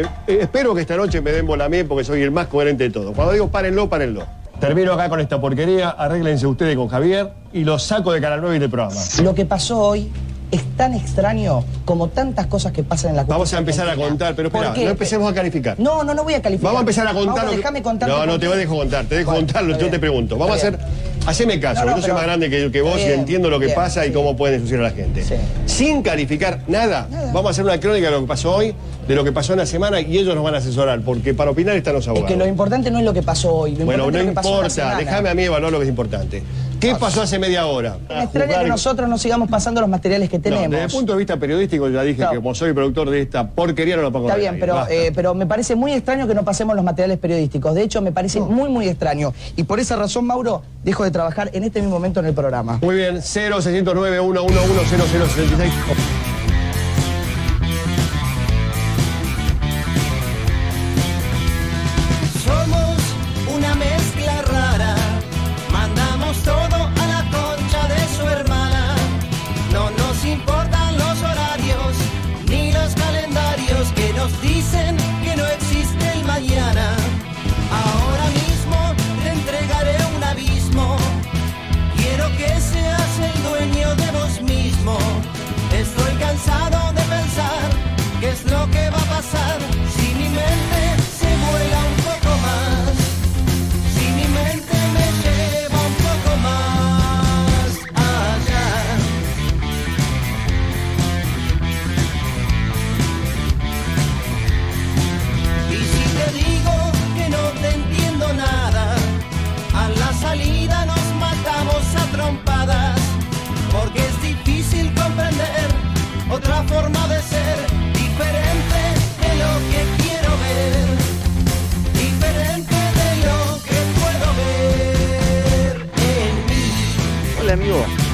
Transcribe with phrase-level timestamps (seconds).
[0.00, 2.46] Eh, eh, espero que esta noche me den bola a mí porque soy el más
[2.48, 3.14] coherente de todos.
[3.14, 4.24] Cuando digo párenlo, párenlo.
[4.60, 8.56] Termino acá con esta porquería, arréglense ustedes con Javier y lo saco de Canal 9
[8.56, 9.00] y del programa.
[9.22, 10.10] Lo que pasó hoy
[10.50, 14.34] es tan extraño como tantas cosas que pasan en la Vamos a empezar a contar,
[14.34, 15.78] pero ¿Por espera, no empecemos a calificar.
[15.78, 16.68] No, no, no voy a calificar.
[16.68, 17.26] Vamos a empezar a contar.
[17.34, 18.56] Mauro, lo que- déjame contarte No, no te qué.
[18.56, 20.36] dejo contar, te dejo Bueno, contarlo, está yo te pregunto.
[20.38, 20.76] Vamos a hacer.
[20.78, 20.88] bien.
[21.26, 23.66] Haceme caso, No, no, yo soy más grande que, que vos y entiendo lo que
[23.66, 25.22] bien, pasa y cómo pueden ensuciar a la gente.
[25.24, 25.34] Sí.
[25.66, 27.32] Sin calificar nada, Nada.
[27.32, 28.74] vamos a hacer una crónica de lo que pasó hoy,
[29.08, 31.50] de lo que pasó en la semana y ellos nos van a asesorar, porque para
[31.50, 32.30] opinar están los Es abogados.
[32.30, 33.74] que lo importante no es lo que pasó hoy.
[33.74, 36.42] Lo bueno, no es lo que importa, déjame a mí evaluar lo que es importante.
[36.86, 37.98] ¿Qué pasó hace media hora?
[38.08, 40.70] Me extraña que nosotros no sigamos pasando los materiales que No, tenemos.
[40.70, 42.30] desde el punto de vista periodístico, ya dije No.
[42.30, 45.34] que como soy productor de esta porquería no lo pongo Está bien, pero, eh, pero
[45.34, 47.74] me parece muy extraño que no pasemos los materiales periodísticos.
[47.74, 49.32] De hecho, me parece muy, muy extraño.
[49.56, 52.78] Y por esa razón, Mauro, dejo de trabajar en este mismo momento en el programa.
[52.82, 56.25] Muy bien, 0609 111 0066.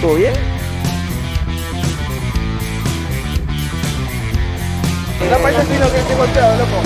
[0.02, 0.32] ¿Todo bien?
[5.30, 6.82] La parte es lo que he contado, loco.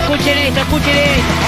[0.00, 1.45] Escuchen esto, escuchen esto.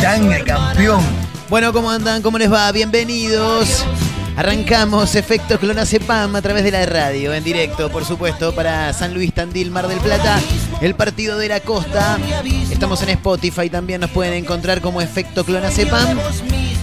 [0.00, 1.02] Sangre, campeón.
[1.48, 2.22] Bueno, ¿cómo andan?
[2.22, 2.70] ¿Cómo les va?
[2.72, 3.84] Bienvenidos.
[4.36, 9.34] Arrancamos Efecto Clonacepam a través de la radio, en directo, por supuesto, para San Luis
[9.34, 10.40] Tandil, Mar del Plata,
[10.80, 12.18] el partido de la costa.
[12.70, 16.16] Estamos en Spotify, también nos pueden encontrar como Efecto Clonacepam.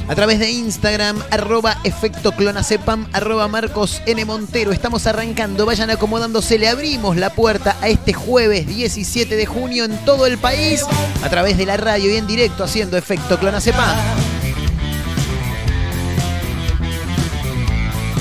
[0.08, 4.24] A través de Instagram, arroba Efecto Clonacepam, arroba Marcos N.
[4.26, 4.72] Montero.
[4.72, 9.98] Estamos arrancando, vayan acomodándose, le abrimos la puerta a este jueves 17 de junio en
[10.06, 10.86] todo el país,
[11.24, 13.96] a través de la radio y en directo haciendo Efecto Clonacepam.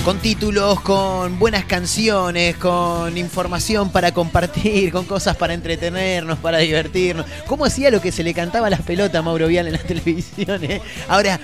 [0.05, 7.25] con títulos, con buenas canciones, con información para compartir, con cosas para entretenernos, para divertirnos.
[7.47, 9.79] ¿Cómo hacía lo que se le cantaba a las pelotas a Mauro Vial en la
[9.83, 10.63] televisión?
[10.63, 10.83] eh?
[11.09, 11.41] Ahora,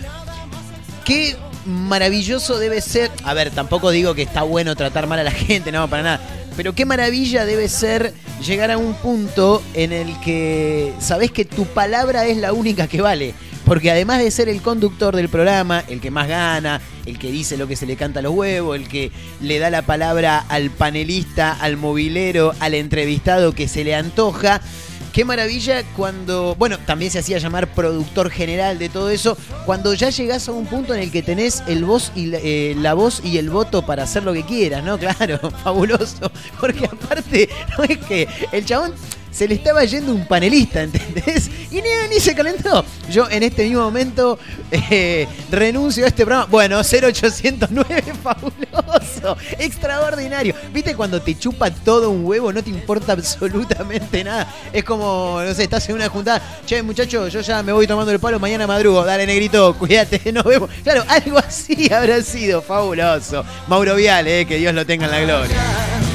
[1.11, 1.35] qué
[1.67, 3.11] maravilloso debe ser.
[3.25, 6.21] A ver, tampoco digo que está bueno tratar mal a la gente, no, para nada.
[6.57, 8.15] Pero qué maravilla debe ser
[8.47, 13.03] llegar a un punto en el que sabés que tu palabra es la única que
[13.03, 13.35] vale.
[13.65, 17.57] Porque además de ser el conductor del programa, el que más gana, el que dice
[17.57, 19.11] lo que se le canta a los huevos, el que
[19.41, 24.61] le da la palabra al panelista, al movilero, al entrevistado que se le antoja,
[25.13, 30.11] Qué maravilla cuando, bueno, también se hacía llamar productor general de todo eso, cuando ya
[30.11, 33.21] llegás a un punto en el que tenés el voz y la, eh, la voz
[33.25, 34.99] y el voto para hacer lo que quieras, ¿no?
[35.11, 36.31] Claro, fabuloso.
[36.61, 37.49] Porque aparte,
[37.79, 38.95] no es que el chabón
[39.31, 41.51] se le estaba yendo un panelista, ¿entendés?
[41.71, 42.85] Y ni, ni se calentó.
[43.11, 44.39] Yo en este mismo momento
[44.71, 46.47] eh, renuncio a este programa.
[46.47, 50.55] Bueno, 0809, fabuloso, extraordinario.
[50.73, 52.53] ¿Viste cuando te chupa todo un huevo?
[52.53, 54.53] No te importa absolutamente nada.
[54.73, 56.43] Es como, no sé, estás en una juntada.
[56.67, 59.05] Che, muchacho, yo ya me voy tomando el palo, mañana madrugo.
[59.05, 60.71] Dale, negrito, cuídate, nos vemos.
[60.83, 63.45] Claro, algo así habrá sido, fabuloso.
[63.69, 66.10] Mauro Vial, eh, que Dios lo tenga en la gloria.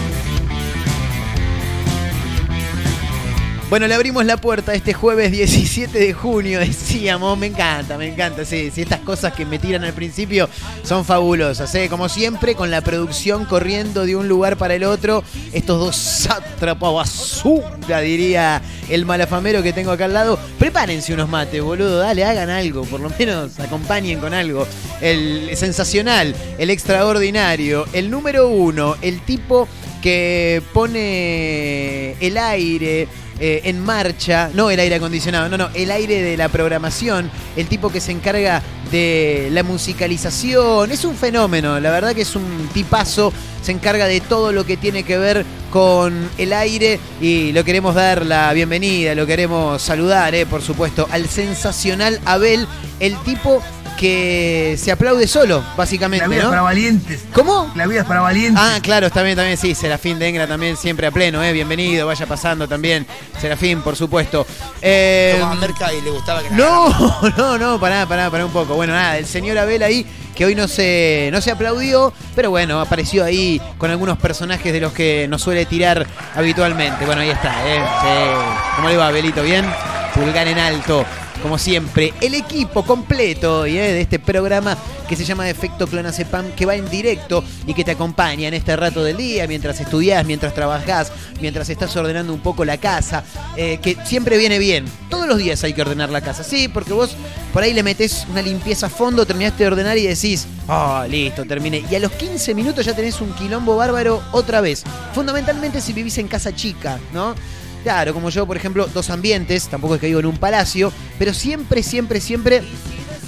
[3.75, 8.45] Bueno, le abrimos la puerta este jueves 17 de junio, decíamos, me encanta, me encanta,
[8.45, 10.47] sí, sí, estas cosas que me tiran al principio
[10.81, 11.89] son fabulosas, ¿eh?
[11.89, 16.93] como siempre, con la producción corriendo de un lugar para el otro, estos dos sátrapas
[16.93, 22.49] basura, diría el malafamero que tengo acá al lado, prepárense unos mates, boludo, dale, hagan
[22.49, 24.65] algo, por lo menos acompañen con algo,
[25.01, 29.67] el sensacional, el extraordinario, el número uno, el tipo
[30.01, 33.09] que pone el aire
[33.39, 37.67] eh, en marcha, no el aire acondicionado, no, no, el aire de la programación, el
[37.67, 38.61] tipo que se encarga
[38.91, 44.21] de la musicalización, es un fenómeno, la verdad que es un tipazo, se encarga de
[44.21, 49.15] todo lo que tiene que ver con el aire y lo queremos dar la bienvenida,
[49.15, 52.67] lo queremos saludar, eh, por supuesto, al sensacional Abel,
[53.01, 53.61] el tipo
[53.95, 56.25] que se aplaude solo, básicamente.
[56.25, 56.47] La vida ¿no?
[56.47, 57.23] es para valientes.
[57.33, 57.71] ¿Cómo?
[57.75, 58.61] La vida es para valientes.
[58.63, 62.67] Ah, claro, también, también, sí, Serafín Dengra también siempre a pleno, eh, bienvenido, vaya pasando
[62.67, 63.05] también,
[63.39, 64.45] Serafín, por supuesto.
[64.81, 66.89] Eh, Como a Merca y le gustaba que no,
[67.37, 68.75] no, no, pará, pará, pará un poco.
[68.75, 70.05] Bueno, nada, el señor Abel ahí,
[70.35, 74.81] que hoy no se, no se aplaudió, pero bueno, apareció ahí con algunos personajes de
[74.81, 76.05] los que nos suele tirar
[76.35, 77.05] habitualmente.
[77.05, 77.79] Bueno, ahí está, ¿eh?
[78.01, 78.75] Sí.
[78.75, 79.41] ¿Cómo le va, Abelito?
[79.43, 79.65] ¿Bien?
[80.13, 81.05] Pulgar en alto.
[81.45, 83.73] Como siempre, el equipo completo ¿eh?
[83.73, 84.75] de este programa
[85.07, 88.75] que se llama Efecto Clonazepam, que va en directo y que te acompaña en este
[88.75, 93.23] rato del día, mientras estudias, mientras trabajás, mientras estás ordenando un poco la casa,
[93.55, 94.85] eh, que siempre viene bien.
[95.11, 97.15] Todos los días hay que ordenar la casa, sí, porque vos
[97.53, 101.45] por ahí le metés una limpieza a fondo, terminaste de ordenar y decís, oh, listo,
[101.45, 101.83] terminé.
[101.91, 104.83] Y a los 15 minutos ya tenés un quilombo bárbaro otra vez.
[105.13, 107.35] Fundamentalmente si vivís en casa chica, ¿no?
[107.85, 111.35] Claro, como yo, por ejemplo, dos ambientes, tampoco es que vivo en un palacio, pero
[111.35, 112.63] siempre, siempre, siempre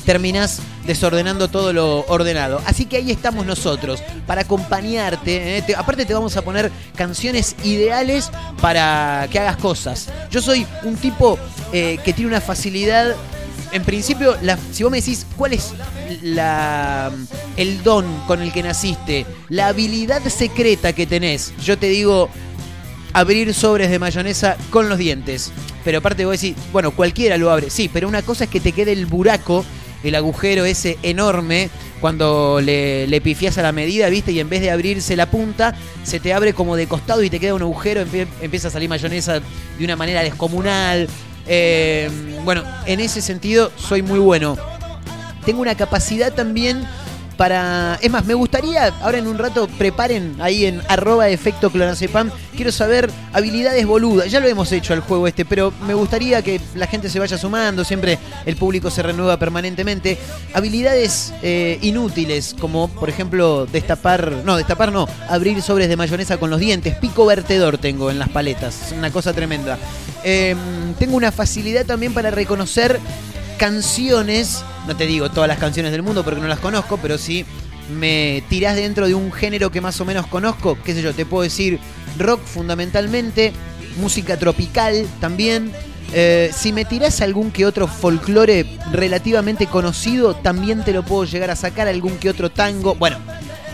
[0.03, 2.59] terminás desordenando todo lo ordenado.
[2.65, 5.57] Así que ahí estamos nosotros, para acompañarte.
[5.57, 5.61] ¿eh?
[5.61, 10.07] Te- aparte te vamos a poner canciones ideales para que hagas cosas.
[10.31, 11.37] Yo soy un tipo
[11.71, 13.15] eh, que tiene una facilidad...
[13.73, 15.73] En principio, la- si vos me decís cuál es
[16.23, 17.11] la,
[17.57, 22.29] el don con el que naciste, la habilidad secreta que tenés, yo te digo,
[23.13, 25.51] abrir sobres de mayonesa con los dientes.
[25.83, 27.69] Pero aparte vos decís, bueno, cualquiera lo abre.
[27.69, 29.63] Sí, pero una cosa es que te quede el buraco,
[30.03, 31.69] el agujero ese enorme,
[32.01, 34.31] cuando le, le pifias a la medida, ¿viste?
[34.31, 35.73] Y en vez de abrirse la punta,
[36.03, 38.87] se te abre como de costado y te queda un agujero, empie- empieza a salir
[38.89, 39.39] mayonesa
[39.79, 41.07] de una manera descomunal.
[41.47, 42.09] Eh,
[42.43, 44.57] bueno, en ese sentido soy muy bueno
[45.45, 46.83] tengo una capacidad también
[47.37, 47.99] para...
[48.01, 52.31] Es más, me gustaría, ahora en un rato, preparen ahí en arroba efecto clonazepam.
[52.55, 54.29] Quiero saber habilidades boludas.
[54.31, 57.37] Ya lo hemos hecho al juego este, pero me gustaría que la gente se vaya
[57.37, 57.83] sumando.
[57.83, 60.17] Siempre el público se renueva permanentemente.
[60.53, 64.31] Habilidades eh, inútiles, como por ejemplo destapar...
[64.43, 65.07] No, destapar no.
[65.29, 66.95] Abrir sobres de mayonesa con los dientes.
[66.95, 68.87] Pico vertedor tengo en las paletas.
[68.87, 69.77] Es una cosa tremenda.
[70.23, 70.55] Eh,
[70.97, 72.99] tengo una facilidad también para reconocer
[73.57, 77.45] canciones, no te digo todas las canciones del mundo porque no las conozco, pero si
[77.97, 81.25] me tirás dentro de un género que más o menos conozco, qué sé yo, te
[81.25, 81.79] puedo decir
[82.17, 83.53] rock fundamentalmente,
[83.99, 85.71] música tropical también.
[86.13, 91.51] Eh, si me tirás algún que otro folclore relativamente conocido, también te lo puedo llegar
[91.51, 92.95] a sacar, algún que otro tango.
[92.95, 93.17] Bueno,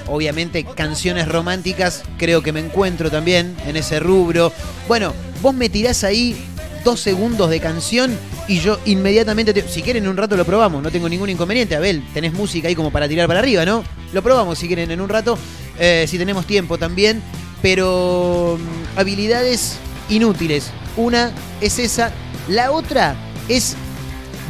[0.08, 4.52] obviamente canciones románticas, creo que me encuentro también en ese rubro.
[4.88, 6.36] Bueno, vos me tirás ahí
[6.84, 8.18] dos segundos de canción
[8.48, 11.76] y yo inmediatamente, te- si quieren en un rato lo probamos, no tengo ningún inconveniente.
[11.76, 13.84] Abel, tenés música ahí como para tirar para arriba, ¿no?
[14.12, 15.38] Lo probamos si quieren en un rato,
[15.80, 17.22] eh, si tenemos tiempo también,
[17.62, 19.78] pero mm, habilidades
[20.10, 20.72] inútiles.
[20.98, 21.32] Una
[21.62, 22.12] es esa,
[22.48, 23.16] la otra
[23.48, 23.76] es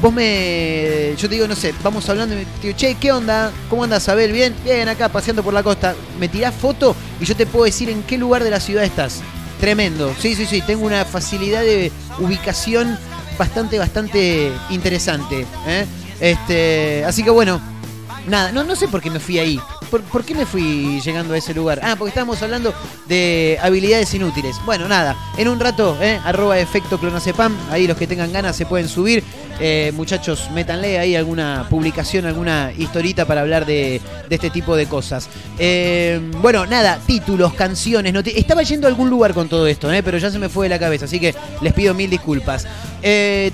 [0.01, 1.13] Vos me.
[1.17, 3.53] Yo te digo, no sé, vamos hablando y che, ¿qué onda?
[3.69, 4.33] ¿Cómo andas, Abel?
[4.33, 4.53] ¿Bien?
[4.65, 5.95] Bien, acá paseando por la costa.
[6.19, 9.21] Me tirás foto y yo te puedo decir en qué lugar de la ciudad estás.
[9.61, 10.13] Tremendo.
[10.19, 10.61] Sí, sí, sí.
[10.61, 12.97] Tengo una facilidad de ubicación
[13.37, 15.45] bastante, bastante interesante.
[15.67, 15.85] ¿eh?
[16.19, 17.05] Este.
[17.05, 17.61] Así que bueno.
[18.27, 19.59] Nada, no, no sé por qué me fui ahí.
[20.01, 21.79] ¿Por, qué me fui llegando a ese lugar?
[21.83, 22.73] Ah, porque estábamos hablando
[23.07, 24.55] de habilidades inútiles.
[24.65, 26.19] Bueno, nada, en un rato, ¿eh?
[26.57, 29.23] efecto clonazepam, ahí los que tengan ganas se pueden subir.
[29.59, 35.29] Eh, muchachos, métanle ahí alguna publicación, alguna historita para hablar de, este tipo de cosas.
[35.59, 40.01] Eh, bueno, nada, títulos, canciones, noti- estaba yendo a algún lugar con todo esto, ¿eh?
[40.01, 42.65] pero ya se me fue de la cabeza, así que les pido mil disculpas.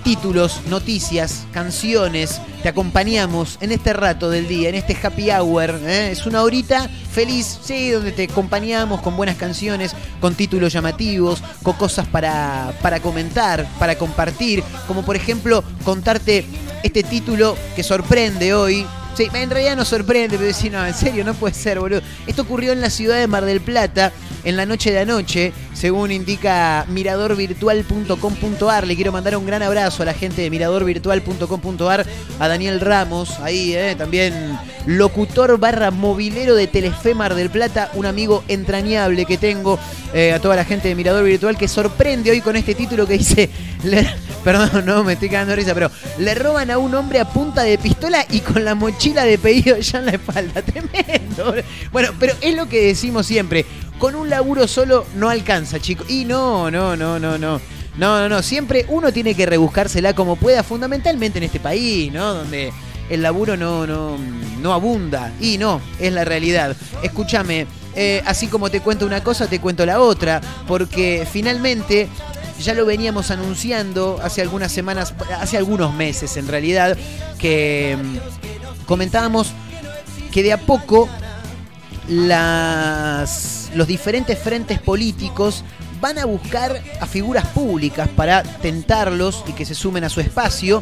[0.04, 5.72] Títulos, noticias, canciones, te acompañamos en este rato del día, en este happy hour.
[5.88, 11.74] Es una horita feliz, sí, donde te acompañamos con buenas canciones, con títulos llamativos, con
[11.74, 16.46] cosas para, para comentar, para compartir, como por ejemplo contarte
[16.84, 18.86] este título que sorprende hoy.
[19.20, 22.02] Sí, en realidad nos sorprende, pero decir, no, en serio, no puede ser, boludo.
[22.26, 24.14] Esto ocurrió en la ciudad de Mar del Plata,
[24.46, 28.88] en la noche de anoche, según indica miradorvirtual.com.ar.
[28.88, 32.06] Le quiero mandar un gran abrazo a la gente de miradorvirtual.com.ar,
[32.40, 38.06] a Daniel Ramos, ahí, eh, también locutor barra movilero de Telefe Mar del Plata, un
[38.06, 39.78] amigo entrañable que tengo,
[40.14, 43.18] eh, a toda la gente de Mirador Virtual que sorprende hoy con este título que
[43.18, 43.50] dice,
[44.44, 47.78] perdón, no, me estoy cagando risa, pero le roban a un hombre a punta de
[47.78, 51.54] pistola y con la mochila de pedido ya en la espalda, tremendo.
[51.92, 53.66] Bueno, pero es lo que decimos siempre,
[53.98, 57.62] con un laburo solo no alcanza, chicos, y no, no, no, no, no.
[57.98, 62.34] No, no, no, siempre uno tiene que rebuscársela como pueda, fundamentalmente en este país, ¿no?
[62.34, 62.72] Donde
[63.10, 64.18] el laburo no, no,
[64.62, 65.34] no abunda.
[65.42, 66.78] Y no, es la realidad.
[67.04, 72.08] Escúchame, eh, así como te cuento una cosa, te cuento la otra, porque finalmente
[72.66, 76.98] ya lo veníamos anunciando hace algunas semanas, hace algunos meses en realidad,
[77.38, 79.52] que mm, comentábamos
[80.32, 81.10] que de a poco
[82.08, 85.64] las, los diferentes frentes políticos
[86.02, 90.82] van a buscar a figuras públicas para tentarlos y que se sumen a su espacio,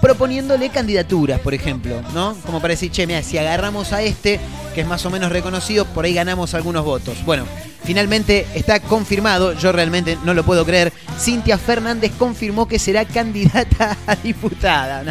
[0.00, 2.34] proponiéndole candidaturas, por ejemplo, ¿no?
[2.46, 4.40] Como para decir, che, mira, si agarramos a este,
[4.74, 7.24] que es más o menos reconocido, por ahí ganamos algunos votos.
[7.24, 7.46] Bueno,
[7.84, 13.96] finalmente está confirmado, yo realmente no lo puedo creer, Cintia Fernández confirmó que será candidata
[14.06, 15.02] a diputada.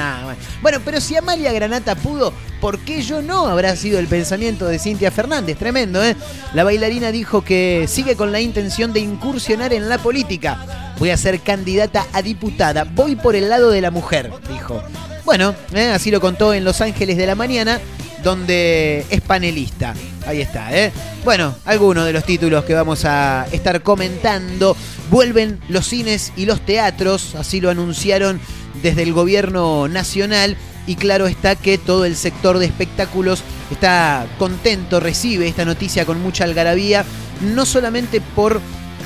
[0.61, 3.47] Bueno, pero si Amalia Granata pudo, ¿por qué yo no?
[3.47, 5.57] Habrá sido el pensamiento de Cintia Fernández.
[5.57, 6.15] Tremendo, ¿eh?
[6.53, 10.93] La bailarina dijo que sigue con la intención de incursionar en la política.
[10.99, 12.83] Voy a ser candidata a diputada.
[12.83, 14.83] Voy por el lado de la mujer, dijo.
[15.25, 15.87] Bueno, ¿eh?
[15.87, 17.79] así lo contó en Los Ángeles de la Mañana,
[18.23, 19.93] donde es panelista.
[20.25, 20.91] Ahí está, ¿eh?
[21.25, 24.75] Bueno, algunos de los títulos que vamos a estar comentando.
[25.09, 28.39] Vuelven los cines y los teatros, así lo anunciaron
[28.81, 30.55] desde el gobierno nacional.
[30.87, 36.21] Y claro está que todo el sector de espectáculos está contento, recibe esta noticia con
[36.21, 37.05] mucha algarabía,
[37.53, 38.59] no solamente por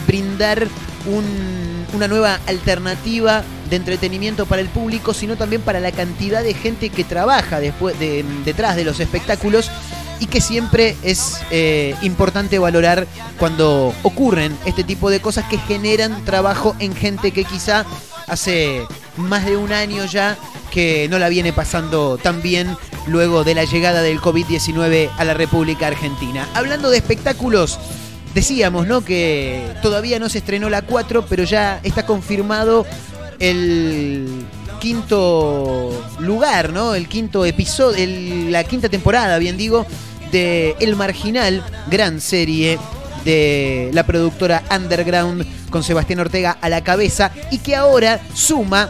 [0.07, 0.67] brindar
[1.05, 6.53] un- una nueva alternativa de entretenimiento para el público, sino también para la cantidad de
[6.53, 9.69] gente que trabaja después de- detrás de los espectáculos
[10.19, 13.05] y que siempre es eh, importante valorar
[13.37, 17.85] cuando ocurren este tipo de cosas que generan trabajo en gente que quizá
[18.27, 18.81] hace
[19.17, 20.35] más de un año ya
[20.71, 22.75] que no la viene pasando tan bien
[23.05, 26.47] luego de la llegada del COVID-19 a la República Argentina.
[26.55, 27.79] Hablando de espectáculos,
[28.33, 29.03] decíamos, ¿no?
[29.03, 32.85] Que todavía no se estrenó la 4, pero ya está confirmado
[33.39, 34.27] el
[34.79, 36.95] quinto lugar, ¿no?
[36.95, 39.85] El quinto episodio, el- la quinta temporada, bien digo,
[40.31, 42.77] de El Marginal, gran serie
[43.25, 48.89] de la productora Underground con Sebastián Ortega a la cabeza y que ahora suma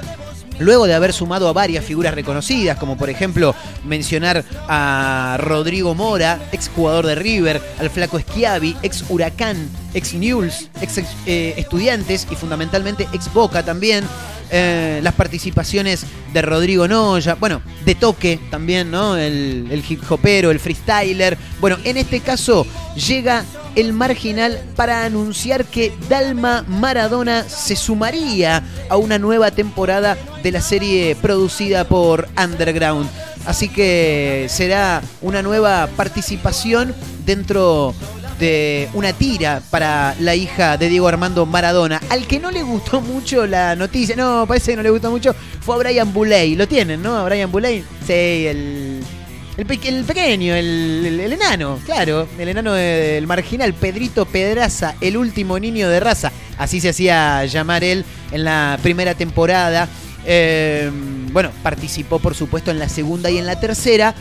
[0.60, 3.54] Luego de haber sumado a varias figuras reconocidas, como por ejemplo
[3.86, 10.70] mencionar a Rodrigo Mora, ex jugador de River, al Flaco Schiavi, ex Huracán, ex News,
[10.82, 14.04] ex eh, Estudiantes y fundamentalmente ex Boca también.
[14.50, 19.18] eh, las participaciones de Rodrigo Noya, bueno, de Toque también, ¿no?
[19.18, 21.38] El, el hip hopero, el freestyler.
[21.60, 23.44] Bueno, en este caso llega
[23.78, 30.62] el marginal para anunciar que Dalma Maradona se sumaría a una nueva temporada de la
[30.62, 33.08] serie producida por Underground.
[33.46, 37.94] Así que será una nueva participación dentro
[38.40, 42.02] de una tira para la hija de Diego Armando Maradona.
[42.10, 45.36] Al que no le gustó mucho la noticia, no, parece que no le gustó mucho,
[45.62, 46.56] fue a Brian Buley.
[46.56, 47.16] ¿Lo tienen, no?
[47.16, 47.84] A Brian Buley.
[48.06, 49.04] Sí, el,
[49.58, 54.96] el, pe- el pequeño, el, el- enano, claro, el enano de- del marginal, Pedrito Pedraza,
[55.02, 56.32] el último niño de raza.
[56.58, 59.88] Así se hacía llamar él en la primera temporada.
[60.26, 60.92] Eh,
[61.32, 64.14] bueno, participó por supuesto en la segunda y en la tercera,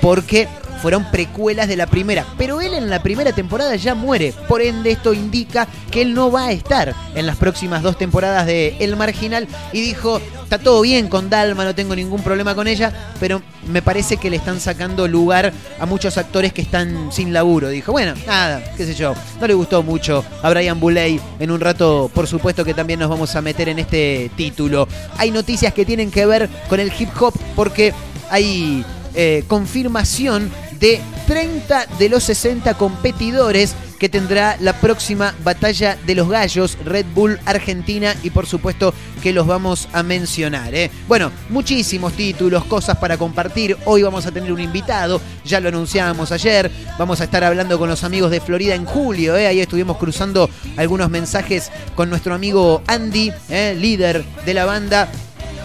[0.00, 0.48] porque
[0.84, 2.26] fueron precuelas de la primera.
[2.36, 4.34] Pero él en la primera temporada ya muere.
[4.46, 8.44] Por ende, esto indica que él no va a estar en las próximas dos temporadas
[8.44, 9.48] de El Marginal.
[9.72, 13.80] Y dijo, está todo bien con Dalma, no tengo ningún problema con ella, pero me
[13.80, 17.70] parece que le están sacando lugar a muchos actores que están sin laburo.
[17.70, 19.14] Dijo, bueno, nada, qué sé yo.
[19.40, 21.18] No le gustó mucho a Brian Buley.
[21.38, 24.86] En un rato, por supuesto que también nos vamos a meter en este título.
[25.16, 27.94] Hay noticias que tienen que ver con el hip hop porque
[28.28, 36.14] hay eh, confirmación de 30 de los 60 competidores que tendrá la próxima batalla de
[36.14, 40.74] los gallos Red Bull Argentina y por supuesto que los vamos a mencionar.
[40.74, 40.90] ¿eh?
[41.08, 43.76] Bueno, muchísimos títulos, cosas para compartir.
[43.86, 46.70] Hoy vamos a tener un invitado, ya lo anunciábamos ayer.
[46.98, 49.36] Vamos a estar hablando con los amigos de Florida en julio.
[49.36, 49.46] ¿eh?
[49.46, 53.74] Ahí estuvimos cruzando algunos mensajes con nuestro amigo Andy, ¿eh?
[53.78, 55.08] líder de la banda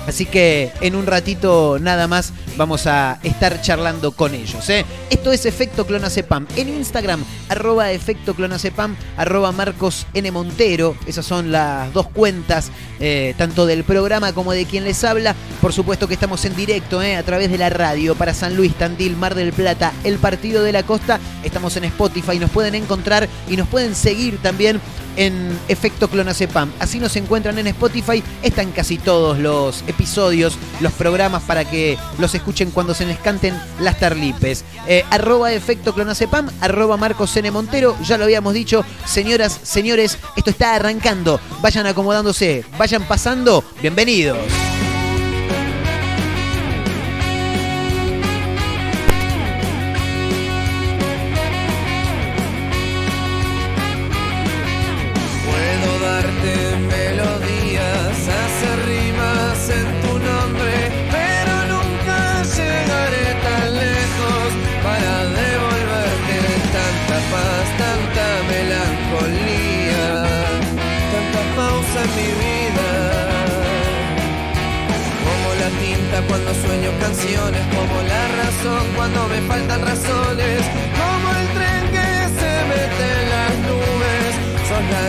[0.07, 4.69] Así que en un ratito nada más vamos a estar charlando con ellos.
[4.69, 4.85] ¿eh?
[5.09, 6.47] Esto es Efecto Clonacepam.
[6.55, 10.31] En Instagram, arroba Efecto Clonacepam, arroba Marcos N.
[10.31, 10.95] Montero.
[11.05, 15.35] Esas son las dos cuentas, eh, tanto del programa como de quien les habla.
[15.61, 17.15] Por supuesto que estamos en directo ¿eh?
[17.15, 20.71] a través de la radio para San Luis, Tandil, Mar del Plata, el Partido de
[20.71, 21.19] la Costa.
[21.43, 24.81] Estamos en Spotify, nos pueden encontrar y nos pueden seguir también
[25.19, 26.71] en Efecto Clonacepam.
[26.79, 28.23] Así nos encuentran en Spotify.
[28.41, 33.53] Están casi todos los episodios, los programas para que los escuchen cuando se les canten
[33.81, 34.63] las tarlipes.
[34.87, 37.51] Eh, arroba Efecto Clonacepam, arroba Marcos N.
[37.51, 37.95] Montero.
[38.03, 41.39] Ya lo habíamos dicho, señoras, señores, esto está arrancando.
[41.61, 43.63] Vayan acomodándose, vayan pasando.
[43.81, 44.37] Bienvenidos.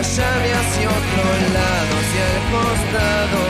[0.01, 1.23] Las llave hacia otro
[1.57, 3.41] lado, hacia el costado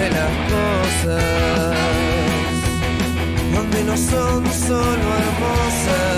[0.00, 1.74] de las cosas,
[3.54, 6.17] donde no son solo hermosas,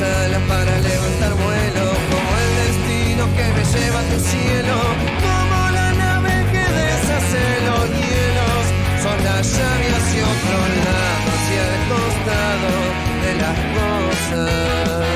[0.00, 4.76] para levantar vuelo, como el destino que me lleva a tu cielo,
[5.22, 8.64] como la nave que deshace los hielos,
[9.04, 12.72] son la llave hacia otro lado, hacia el costado
[13.22, 15.06] de las cosas,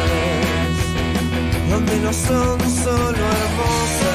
[1.71, 4.08] donde no son solo hermosas,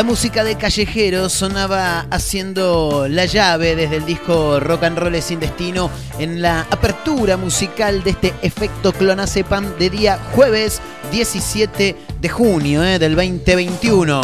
[0.00, 5.40] La música de Callejero sonaba haciendo la llave desde el disco Rock and Roll sin
[5.40, 10.80] destino en la apertura musical de este efecto clonazepam de día jueves
[11.12, 14.22] 17 de junio eh, del 2021.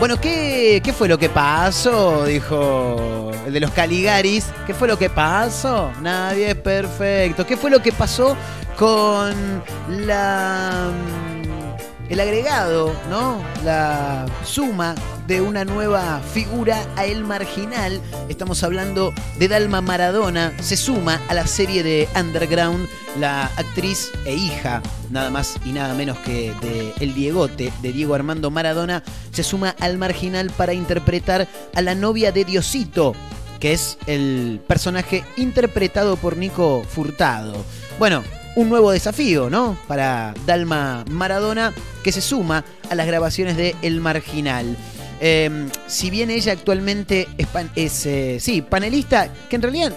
[0.00, 2.24] Bueno, ¿qué, ¿qué fue lo que pasó?
[2.24, 3.17] Dijo
[3.48, 4.46] el de los Caligaris.
[4.66, 5.90] ¿Qué fue lo que pasó?
[6.00, 7.46] Nadie es perfecto.
[7.46, 8.36] ¿Qué fue lo que pasó
[8.78, 13.42] con la mm, el agregado, ¿no?
[13.64, 14.94] La suma
[15.26, 18.00] de una nueva figura a el marginal.
[18.28, 20.52] Estamos hablando de Dalma Maradona.
[20.60, 25.94] Se suma a la serie de Underground la actriz e hija, nada más y nada
[25.94, 29.02] menos que de El Diegote, de Diego Armando Maradona.
[29.32, 33.14] Se suma al marginal para interpretar a la novia de Diosito,
[33.60, 37.64] que es el personaje interpretado por Nico Furtado.
[37.98, 38.22] Bueno,
[38.56, 39.78] un nuevo desafío, ¿no?
[39.86, 44.76] Para Dalma Maradona, que se suma a las grabaciones de El Marginal.
[45.20, 49.92] Eh, si bien ella actualmente es, pan- es, eh, sí, panelista, que en realidad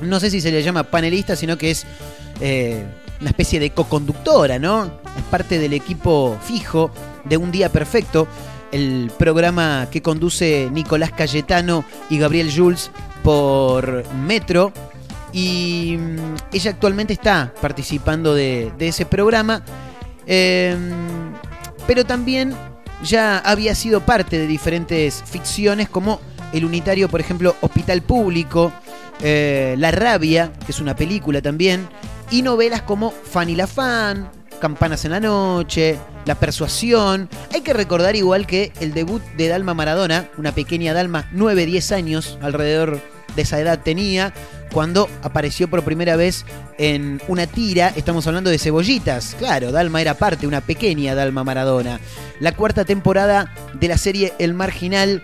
[0.00, 1.84] no sé si se le llama panelista, sino que es
[2.40, 2.84] eh,
[3.20, 4.84] una especie de co-conductora, ¿no?
[5.16, 6.90] Es parte del equipo fijo
[7.24, 8.26] de Un Día Perfecto,
[8.72, 12.90] el programa que conduce Nicolás Cayetano y Gabriel Jules
[13.22, 14.72] por Metro.
[15.32, 19.62] Y mm, ella actualmente está participando de, ese programa.
[20.26, 20.76] Eh,
[21.86, 22.54] pero también
[23.02, 26.20] ya había sido parte de diferentes ficciones como
[26.52, 28.72] El Unitario, por ejemplo, Hospital Público,
[29.20, 31.88] eh, La Rabia, que es una película también,
[32.30, 37.28] y novelas como Fanny la Fan, Campanas en la Noche, La Persuasión.
[37.52, 42.38] Hay que recordar igual que el debut de Dalma Maradona, una pequeña Dalma, 9-10 años,
[42.42, 43.00] alrededor
[43.34, 44.32] de esa edad tenía,
[44.72, 46.44] cuando apareció por primera vez
[46.78, 52.00] en una tira, estamos hablando de cebollitas, claro, Dalma era parte, una pequeña Dalma Maradona.
[52.40, 55.22] La cuarta temporada de la serie El Marginal,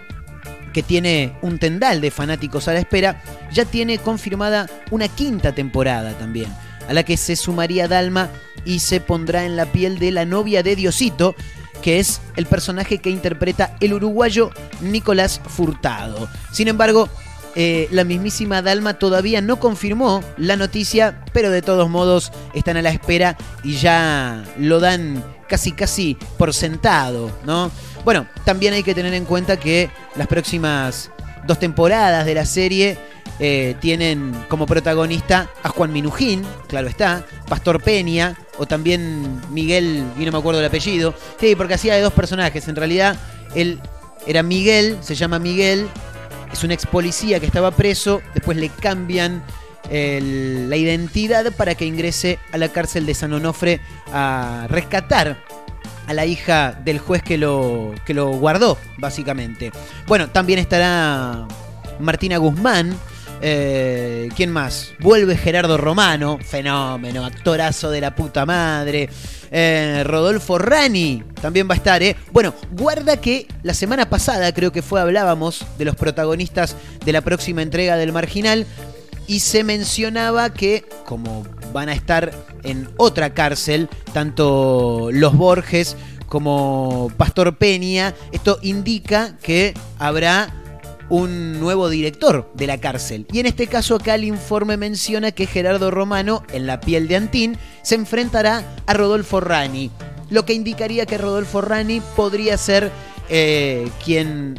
[0.73, 6.13] que tiene un tendal de fanáticos a la espera, ya tiene confirmada una quinta temporada
[6.15, 6.53] también,
[6.89, 8.31] a la que se sumaría Dalma
[8.65, 11.35] y se pondrá en la piel de la novia de Diosito,
[11.83, 16.29] que es el personaje que interpreta el uruguayo Nicolás Furtado.
[16.53, 17.09] Sin embargo,
[17.57, 22.83] eh, la mismísima Dalma todavía no confirmó la noticia, pero de todos modos están a
[22.83, 27.71] la espera y ya lo dan casi casi por sentado, ¿no?
[28.05, 31.11] Bueno, también hay que tener en cuenta que las próximas
[31.47, 32.97] dos temporadas de la serie
[33.41, 40.25] eh, tienen como protagonista a Juan Minujín, claro está, Pastor Peña, o también Miguel, y
[40.25, 41.15] no me acuerdo el apellido.
[41.41, 42.69] Sí, porque hacía de dos personajes.
[42.69, 43.17] En realidad,
[43.55, 43.81] él
[44.27, 45.89] era Miguel, se llama Miguel,
[46.53, 49.43] es un ex policía que estaba preso, después le cambian
[49.91, 53.81] el- la identidad para que ingrese a la cárcel de San Onofre
[54.13, 55.43] a rescatar
[56.07, 59.73] a la hija del juez que lo, que lo guardó, básicamente.
[60.07, 61.47] Bueno, también estará
[61.99, 62.95] Martina Guzmán.
[63.41, 64.93] eh, ¿Quién más?
[65.01, 69.09] Vuelve Gerardo Romano, fenómeno, actorazo de la puta madre.
[69.51, 72.17] Eh, Rodolfo Rani también va a estar, ¿eh?
[72.33, 77.21] Bueno, guarda que la semana pasada creo que fue, hablábamos de los protagonistas de la
[77.21, 78.67] próxima entrega del Marginal
[79.27, 82.33] y se mencionaba que como van a estar
[82.65, 85.97] en otra cárcel, tanto los Borges
[86.27, 90.53] como Pastor Peña, esto indica que habrá
[91.09, 93.27] un nuevo director de la cárcel.
[93.33, 97.17] Y en este caso acá el informe menciona que Gerardo Romano, en la piel de
[97.17, 99.91] Antín, se enfrentará a Rodolfo Rani,
[100.31, 102.91] lo que indicaría que Rodolfo Rani podría ser
[103.29, 104.59] eh, quien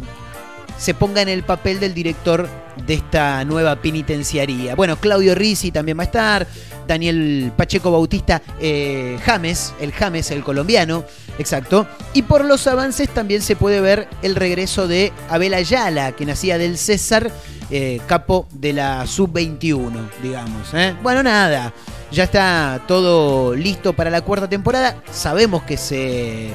[0.78, 2.48] se ponga en el papel del director
[2.86, 4.76] de esta nueva penitenciaría.
[4.76, 6.48] Bueno, Claudio Rizzi también va a estar,
[6.88, 11.06] Daniel Pacheco Bautista eh, James, el James, el colombiano,
[11.40, 11.88] exacto.
[12.14, 16.58] Y por los avances también se puede ver el regreso de Abel Ayala, que nacía
[16.58, 17.32] del César,
[17.72, 20.74] eh, capo de la sub-21, digamos.
[20.74, 20.96] ¿eh?
[21.02, 21.74] Bueno, nada,
[22.12, 25.02] ya está todo listo para la cuarta temporada.
[25.12, 26.54] Sabemos que se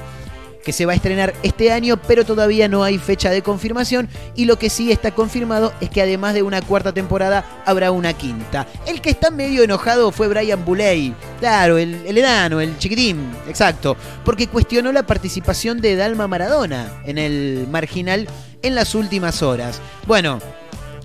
[0.65, 4.09] que se va a estrenar este año, pero todavía no hay fecha de confirmación.
[4.35, 8.13] Y lo que sí está confirmado es que además de una cuarta temporada, habrá una
[8.13, 8.67] quinta.
[8.87, 11.15] El que está medio enojado fue Brian Buley.
[11.39, 13.97] Claro, el, el enano, el chiquitín, exacto.
[14.25, 18.29] Porque cuestionó la participación de Dalma Maradona en el marginal
[18.63, 19.81] en las últimas horas.
[20.07, 20.39] Bueno,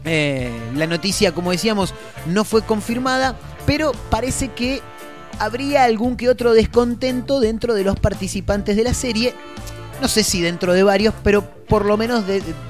[0.03, 1.93] eh, la noticia, como decíamos,
[2.27, 4.81] no fue confirmada, pero parece que
[5.39, 9.33] habría algún que otro descontento dentro de los participantes de la serie.
[10.01, 12.25] No sé si dentro de varios, pero por lo menos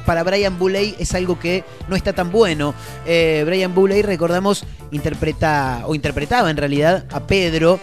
[0.05, 2.75] para Brian Buley es algo que no está tan bueno.
[3.07, 7.79] Eh, Brian Buley, recordamos, interpreta o interpretaba en realidad a Pedro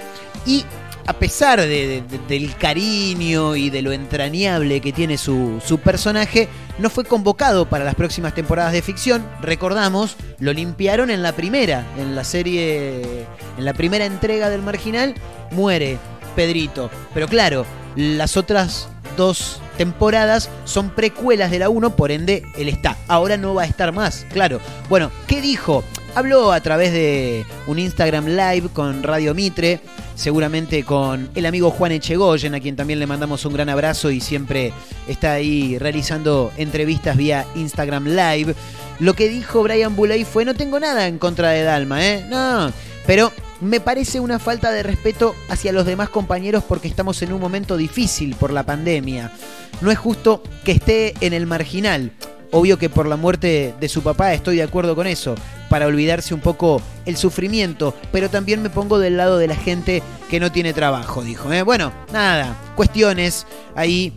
[0.47, 0.65] y
[1.07, 6.91] a pesar de- del cariño y de lo entrañable que tiene su, su personaje, no
[6.91, 9.25] fue convocado para las próximas temporadas de ficción.
[9.41, 13.27] Recordamos, lo limpiaron en la primera, en la serie,
[13.59, 15.15] en la primera entrega del Marginal,
[15.51, 15.99] muere
[16.35, 16.91] Pedrito.
[17.15, 22.97] Pero claro, las otras dos temporadas son precuelas de la 1, por ende él está.
[23.09, 24.61] Ahora no va a estar más, claro.
[24.89, 25.85] Bueno, ¿qué dijo?
[26.15, 29.81] Habló a través de un Instagram Live con Radio Mitre,
[30.15, 34.21] seguramente con el amigo Juan Echegoyen, a quien también le mandamos un gran abrazo y
[34.21, 34.75] siempre
[35.09, 38.55] está ahí realizando entrevistas vía Instagram Live.
[38.99, 42.27] Lo que dijo Brian Buley fue, no tengo nada en contra de Dalma, ¿eh?
[42.29, 42.71] No,
[43.07, 47.41] pero me parece una falta de respeto hacia los demás compañeros porque estamos en un
[47.41, 49.33] momento difícil por la pandemia.
[49.81, 52.13] No es justo que esté en el marginal.
[52.51, 55.37] Obvio que por la muerte de su papá estoy de acuerdo con eso,
[55.73, 60.03] para olvidarse un poco el sufrimiento, pero también me pongo del lado de la gente
[60.29, 61.51] que no tiene trabajo, dijo.
[61.51, 61.63] ¿eh?
[61.63, 64.13] Bueno, nada, cuestiones ahí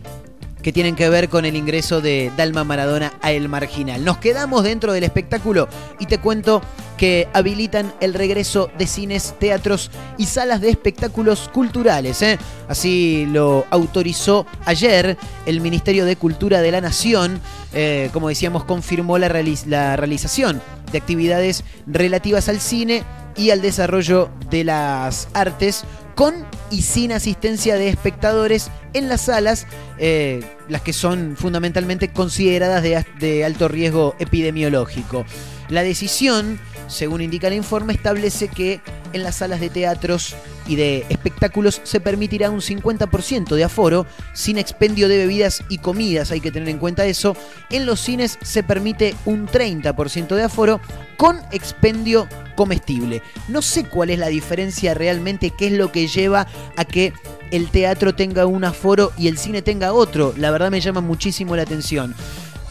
[0.66, 4.04] que tienen que ver con el ingreso de Dalma Maradona a El Marginal.
[4.04, 5.68] Nos quedamos dentro del espectáculo
[6.00, 6.60] y te cuento
[6.96, 12.20] que habilitan el regreso de cines, teatros y salas de espectáculos culturales.
[12.22, 12.36] ¿eh?
[12.66, 17.40] Así lo autorizó ayer el Ministerio de Cultura de la Nación.
[17.72, 19.28] Eh, como decíamos, confirmó la,
[19.66, 23.04] la realización de actividades relativas al cine
[23.36, 25.84] y al desarrollo de las artes
[26.16, 29.66] con y sin asistencia de espectadores en las salas,
[29.98, 35.24] eh, las que son fundamentalmente consideradas de, de alto riesgo epidemiológico.
[35.68, 38.80] La decisión, según indica el informe, establece que
[39.12, 40.34] en las salas de teatros
[40.66, 46.30] y de espectáculos se permitirá un 50% de aforo sin expendio de bebidas y comidas,
[46.30, 47.36] hay que tener en cuenta eso.
[47.70, 50.80] En los cines se permite un 30% de aforo
[51.16, 53.22] con expendio comestible.
[53.48, 56.46] No sé cuál es la diferencia realmente, qué es lo que lleva
[56.76, 57.12] a que
[57.50, 60.34] el teatro tenga un aforo y el cine tenga otro.
[60.36, 62.14] La verdad me llama muchísimo la atención.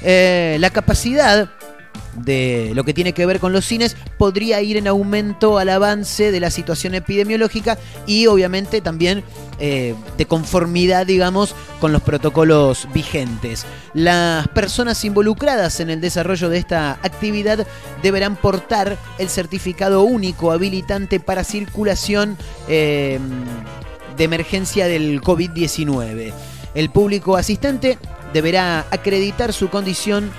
[0.01, 1.49] Eh, la capacidad
[2.15, 6.31] de lo que tiene que ver con los cines podría ir en aumento al avance
[6.31, 9.23] de la situación epidemiológica y obviamente también
[9.60, 13.65] eh, de conformidad, digamos, con los protocolos vigentes.
[13.93, 17.65] Las personas involucradas en el desarrollo de esta actividad
[18.01, 23.19] deberán portar el certificado único habilitante para circulación eh,
[24.17, 26.34] de emergencia del COVID-19.
[26.73, 27.97] El público asistente
[28.34, 30.31] deberá acreditar su condición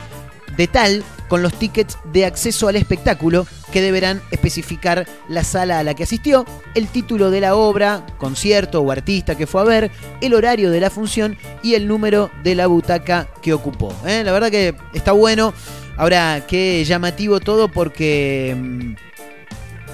[0.56, 5.82] de tal con los tickets de acceso al espectáculo que deberán especificar la sala a
[5.82, 9.90] la que asistió, el título de la obra, concierto o artista que fue a ver,
[10.20, 13.94] el horario de la función y el número de la butaca que ocupó.
[14.06, 14.22] ¿eh?
[14.24, 15.52] La verdad que está bueno.
[15.96, 18.94] Ahora, qué llamativo todo porque...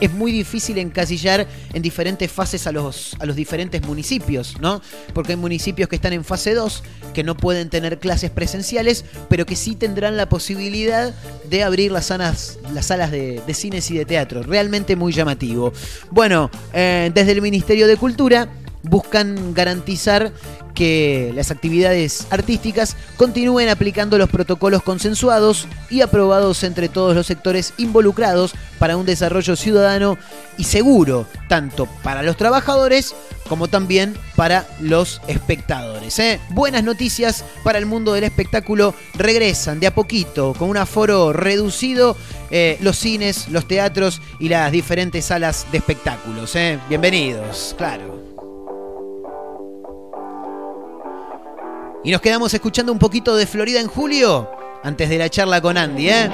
[0.02, 4.82] es muy difícil encasillar en diferentes fases a los, a los diferentes municipios, ¿no?
[5.14, 6.82] Porque hay municipios que están en fase 2,
[7.14, 11.14] que no pueden tener clases presenciales, pero que sí tendrán la posibilidad
[11.48, 14.42] de abrir las, salas- las salas de, de cines y de teatro.
[14.42, 15.72] Realmente muy llamativo.
[16.10, 18.48] Bueno, eh, desde el Ministerio de Cultura
[18.82, 20.32] buscan garantizar
[20.74, 27.74] que las actividades artísticas continúen aplicando los protocolos consensuados y aprobados entre todos los sectores
[27.76, 30.18] involucrados para un desarrollo ciudadano
[30.58, 33.14] y seguro, tanto para los trabajadores
[33.48, 36.18] como también para los espectadores.
[36.18, 36.40] ¿eh?
[36.50, 38.94] Buenas noticias para el mundo del espectáculo.
[39.14, 42.16] Regresan de a poquito, con un aforo reducido,
[42.50, 46.56] eh, los cines, los teatros y las diferentes salas de espectáculos.
[46.56, 46.78] ¿eh?
[46.88, 48.31] Bienvenidos, claro.
[52.04, 54.50] Y nos quedamos escuchando un poquito de Florida en julio
[54.82, 56.30] antes de la charla con Andy, ¿eh?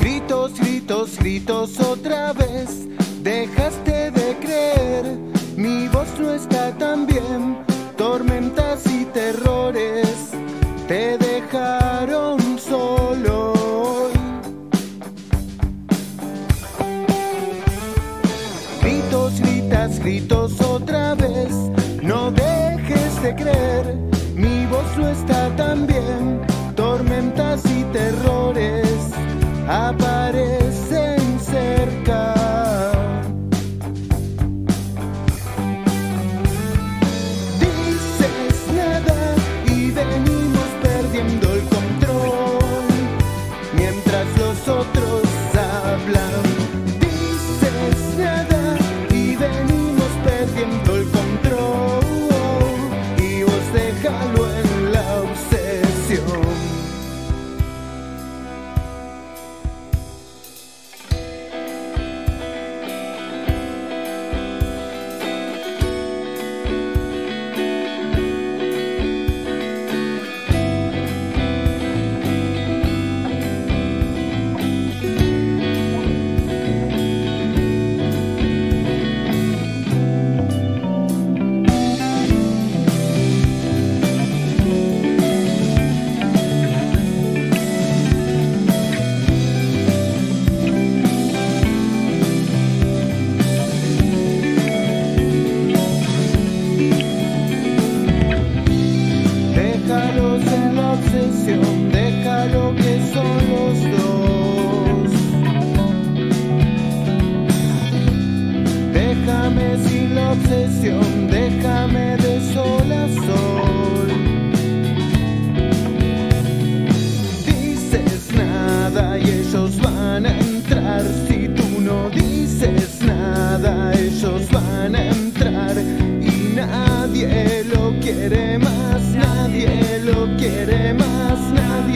[0.00, 2.86] Gritos, gritos, gritos otra vez.
[3.22, 3.89] Dejaste
[11.40, 13.54] dejaron solo.
[18.82, 21.52] Gritos, gritas, gritos otra vez.
[22.02, 23.96] No dejes de creer,
[24.34, 25.89] mi voz no está tan bien.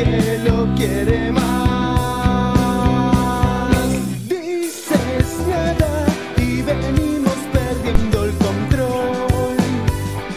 [0.03, 1.45] Nadie quiere más.
[4.29, 9.57] Dices nada y venimos perdiendo el control.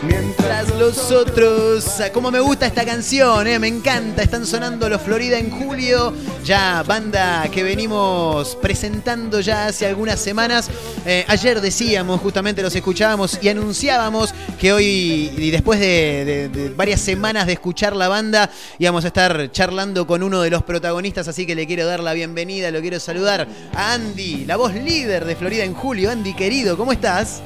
[0.03, 1.66] Mientras Tras los otros,
[2.13, 6.11] como me gusta esta canción, eh, me encanta, están sonando los Florida en julio,
[6.43, 10.69] ya banda que venimos presentando ya hace algunas semanas.
[11.05, 16.69] Eh, ayer decíamos, justamente los escuchábamos y anunciábamos que hoy, y después de, de- de
[16.69, 21.27] varias semanas de escuchar la banda, íbamos a estar charlando con uno de los protagonistas,
[21.27, 25.25] así que le quiero dar la bienvenida, lo quiero saludar a Andy, la voz líder
[25.25, 26.09] de Florida en julio.
[26.09, 27.41] Andy, querido, ¿cómo estás?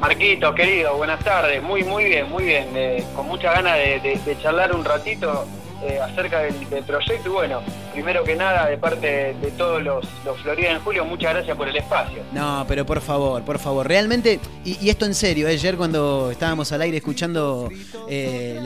[0.00, 1.62] Marquito, querido, buenas tardes.
[1.62, 2.68] Muy, muy bien, muy bien.
[2.74, 5.46] Eh, con muchas ganas de, charlar un ratito
[5.82, 7.28] eh, acerca del, proyecto.
[7.28, 7.60] Y bueno,
[7.92, 11.68] primero que nada, de parte de todos los, los Florida en Julio, muchas gracias por
[11.68, 12.22] el espacio.
[12.32, 16.72] No, pero por favor, por favor, realmente, y, esto en serio, eh, ayer cuando estábamos
[16.72, 17.68] al aire escuchando
[18.08, 18.58] eh,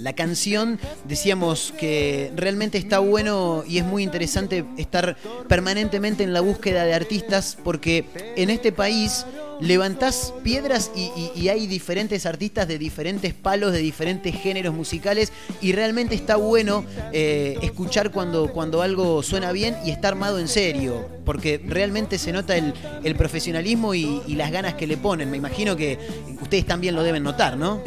[0.00, 5.16] la canción, decíamos que realmente está bueno y es muy interesante estar
[5.46, 9.26] permanentemente en la búsqueda de artistas porque en este país
[9.60, 15.32] levantás piedras y, y- y hay diferentes artistas de diferentes palos, de diferentes géneros musicales
[15.60, 20.48] y realmente está bueno eh, escuchar cuando, cuando algo suena bien y está armado en
[20.48, 22.72] serio, porque realmente se nota el,
[23.04, 25.30] el profesionalismo y, las ganas que le ponen.
[25.30, 25.98] Me imagino que
[26.40, 27.82] ustedes también lo deben notar, ¿no?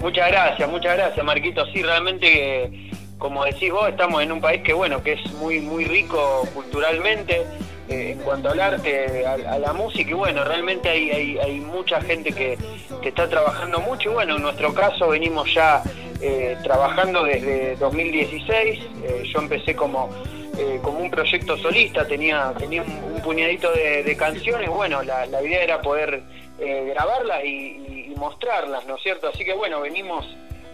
[0.00, 1.64] Muchas gracias, muchas gracias, Marquito.
[1.72, 5.60] Sí, realmente, que, como decís vos, estamos en un país que, bueno, que es muy,
[5.60, 7.44] muy rico culturalmente
[7.88, 12.32] eh, en cuanto al arte, a, la música, y bueno, realmente hay, hay, mucha gente
[12.32, 12.58] que,
[13.02, 15.82] que está trabajando mucho, y bueno, en nuestro caso venimos ya
[16.20, 18.80] eh, trabajando desde 2016.
[19.04, 20.10] Eh, yo empecé como
[20.58, 25.62] eh, como un proyecto solista, tenía, tenía un, puñadito de, canciones, bueno, la, la idea
[25.62, 26.22] era poder
[26.58, 29.28] eh, grabarlas y, y- mostrarlas, ¿no es cierto?
[29.28, 30.26] Así que bueno, venimos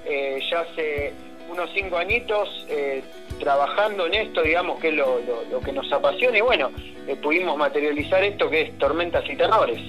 [0.06, 1.12] eh, ya hace
[1.50, 3.02] unos cinco añitos eh,
[3.38, 6.70] trabajando en esto, digamos, que es lo, que nos apasiona y bueno,
[7.06, 9.80] eh, pudimos materializar esto que es Tormentas y Terrores.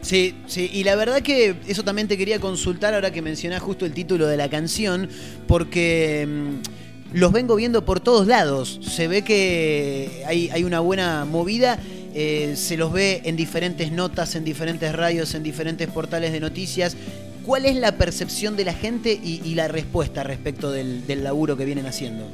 [0.00, 3.86] Sí, sí, y la verdad que eso también te quería consultar ahora que mencionás justo
[3.86, 5.08] el título de la canción,
[5.48, 8.80] porque mm, los vengo viendo por todos lados.
[8.82, 11.78] Se ve que hay, hay una buena movida,
[12.16, 16.96] eh, se los ve en diferentes notas, en diferentes radios, en diferentes portales de noticias.
[17.44, 21.86] ¿Cuál es la percepción de la gente y, la respuesta respecto del, laburo que vienen
[21.86, 22.24] haciendo?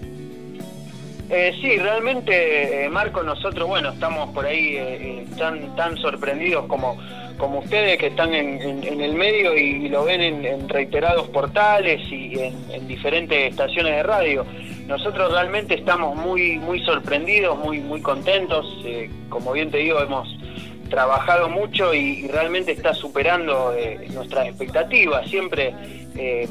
[1.29, 6.67] Eh, sí, realmente, eh, Marco, nosotros, bueno, estamos por ahí eh, eh, tan, tan sorprendidos
[6.67, 6.97] como,
[7.39, 12.01] como ustedes que están en, en- el medio y, lo ven en, en reiterados portales
[12.11, 14.45] y en, en diferentes estaciones de radio.
[14.89, 18.67] Nosotros realmente estamos muy, muy sorprendidos, muy, muy contentos.
[18.85, 20.29] eh, como bien te digo, hemos
[20.91, 25.27] trabajado mucho y, realmente está superando eh, nuestras expectativas.
[25.31, 25.75] Siempre
[26.17, 26.47] eh,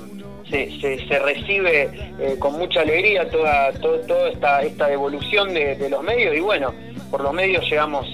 [0.49, 6.35] se, recibe eh, con mucha alegría toda, to- toda esta, esta devolución de, los medios
[6.35, 6.73] y bueno,
[7.11, 8.07] por los medios llegamos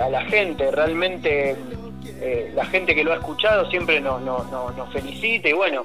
[0.00, 0.70] a la gente.
[0.70, 1.56] Realmente
[2.54, 5.84] la gente que lo ha escuchado siempre nos, nos, felicita y bueno,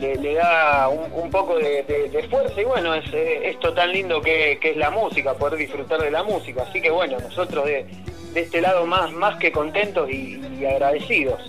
[0.00, 4.76] le, da un, poco de, fuerza y bueno, es esto tan lindo que, que es
[4.76, 6.62] la música, poder disfrutar de la música.
[6.62, 7.86] Así que bueno, nosotros de,
[8.34, 11.40] de este lado más, más que contentos y, agradecidos.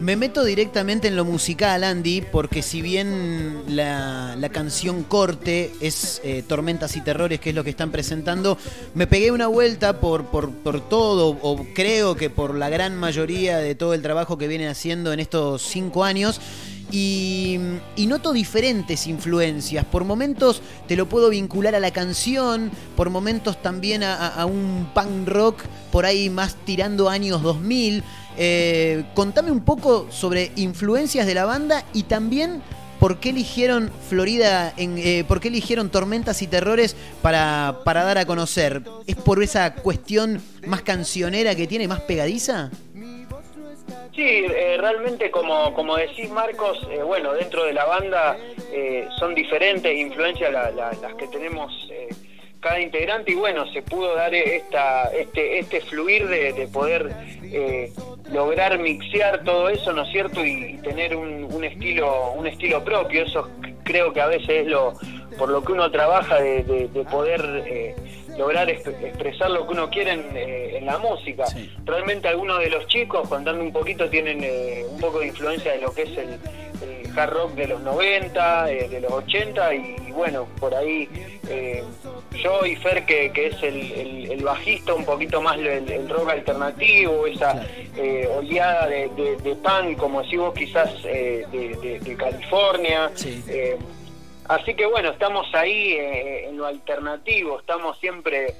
[0.00, 6.20] Me meto directamente en lo musical, Andy, porque si bien la, la canción corte es
[6.24, 8.58] eh, Tormentas y Terrores, que es lo que están presentando,
[8.94, 13.58] me pegué una vuelta por, por, por todo, o creo que por la gran mayoría
[13.58, 16.40] de todo el trabajo que vienen haciendo en estos cinco años.
[16.92, 17.58] Y,
[17.96, 19.84] y noto diferentes influencias.
[19.86, 25.26] Por momentos te lo puedo vincular a la canción, por momentos también a, un punk
[25.26, 28.04] rock, por ahí más tirando años 2000.
[28.36, 32.62] Eh, contame un poco sobre influencias de la banda y también
[33.02, 38.18] por qué eligieron Florida, en, eh, por qué eligieron Tormentas y Terrores para, para dar
[38.18, 38.82] a conocer.
[39.08, 42.70] ¿Es por esa cuestión más cancionera que tiene, más pegadiza?
[44.14, 48.36] Sí, eh, realmente como, como decís Marcos, eh, bueno, dentro de la banda
[48.70, 52.08] eh, son diferentes influencias la- la- las que tenemos eh,
[52.60, 57.10] cada integrante y bueno, se pudo dar esta, este, este fluir de, de poder
[57.42, 57.90] eh,
[58.30, 60.44] lograr mixear todo eso, ¿no es cierto?
[60.44, 63.48] Y, tener un, un estilo, un estilo propio, eso
[63.82, 64.92] creo que a veces es lo
[65.38, 67.94] por lo que uno trabaja de, de- de poder eh,
[68.36, 71.46] lograr exp- expresar lo que uno quiere en, eh, en la música.
[71.46, 71.70] Sí.
[71.84, 75.80] Realmente algunos de los chicos, contando un poquito, tienen eh, un poco de influencia de
[75.80, 76.38] lo que es el,
[76.82, 81.08] el hard rock de los 90, eh, de los 80 y, y bueno, por ahí
[81.48, 81.82] eh,
[82.42, 86.08] yo y Fer, que, que es el, el- el bajista, un poquito más el, el
[86.08, 87.68] rock alternativo, esa Claro.
[87.98, 93.10] eh, oleada de, de, de punk, como decís vos, quizás eh, de, de- de California.
[93.14, 93.42] Sí.
[94.48, 98.54] Así que bueno, estamos ahí eh, en lo alternativo, estamos siempre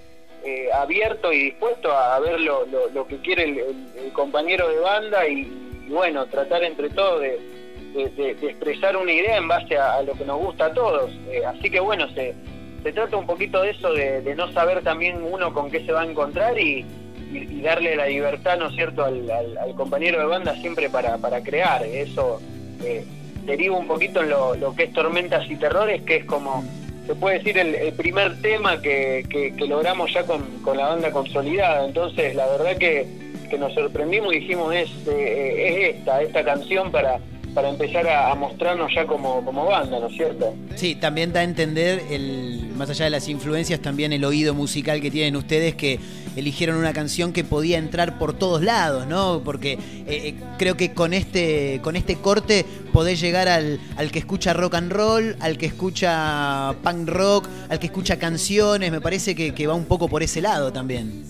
[0.44, 2.64] eh, abiertos y dispuestos a, ver lo,
[3.08, 5.44] que quiere el, el- compañero de banda y,
[5.88, 7.38] bueno, tratar entre todos de,
[8.42, 11.10] expresar una idea en base a, lo que nos gusta a todos.
[11.28, 12.34] Eh, así que bueno, se,
[12.82, 15.92] se trata un poquito de eso, de, de no saber también uno con qué se
[15.92, 16.86] va a encontrar y,
[17.32, 20.88] y- y darle la libertad, ¿no es cierto?, al, al- al compañero de banda siempre
[20.90, 21.84] para, para crear.
[21.84, 22.40] Eso
[22.82, 23.04] eh,
[23.44, 26.64] deriva un poquito en lo, que es Tormentas y Terrores, que es como,
[27.06, 30.42] se puede decir, el, el primer tema que, que- que logramos ya con,
[30.76, 31.84] la banda consolidada.
[31.86, 33.06] Entonces, la verdad que,
[33.58, 37.18] nos sorprendimos y dijimos, es, eh, es esta, esta canción para
[37.54, 40.54] para empezar a, a mostrarnos ya como, como banda, ¿no es cierto?
[40.74, 45.00] Sí, también da a entender, el, más allá de las influencias, también el oído musical
[45.00, 45.98] que tienen ustedes que
[46.36, 49.42] eligieron una canción que podía entrar por todos lados, ¿no?
[49.44, 54.18] Porque eh, eh, creo que con este, con este corte podés llegar al, al que
[54.18, 59.34] escucha rock and roll, al que escucha punk rock, al que escucha canciones, me parece
[59.34, 61.24] que, que va un poco por ese lado también.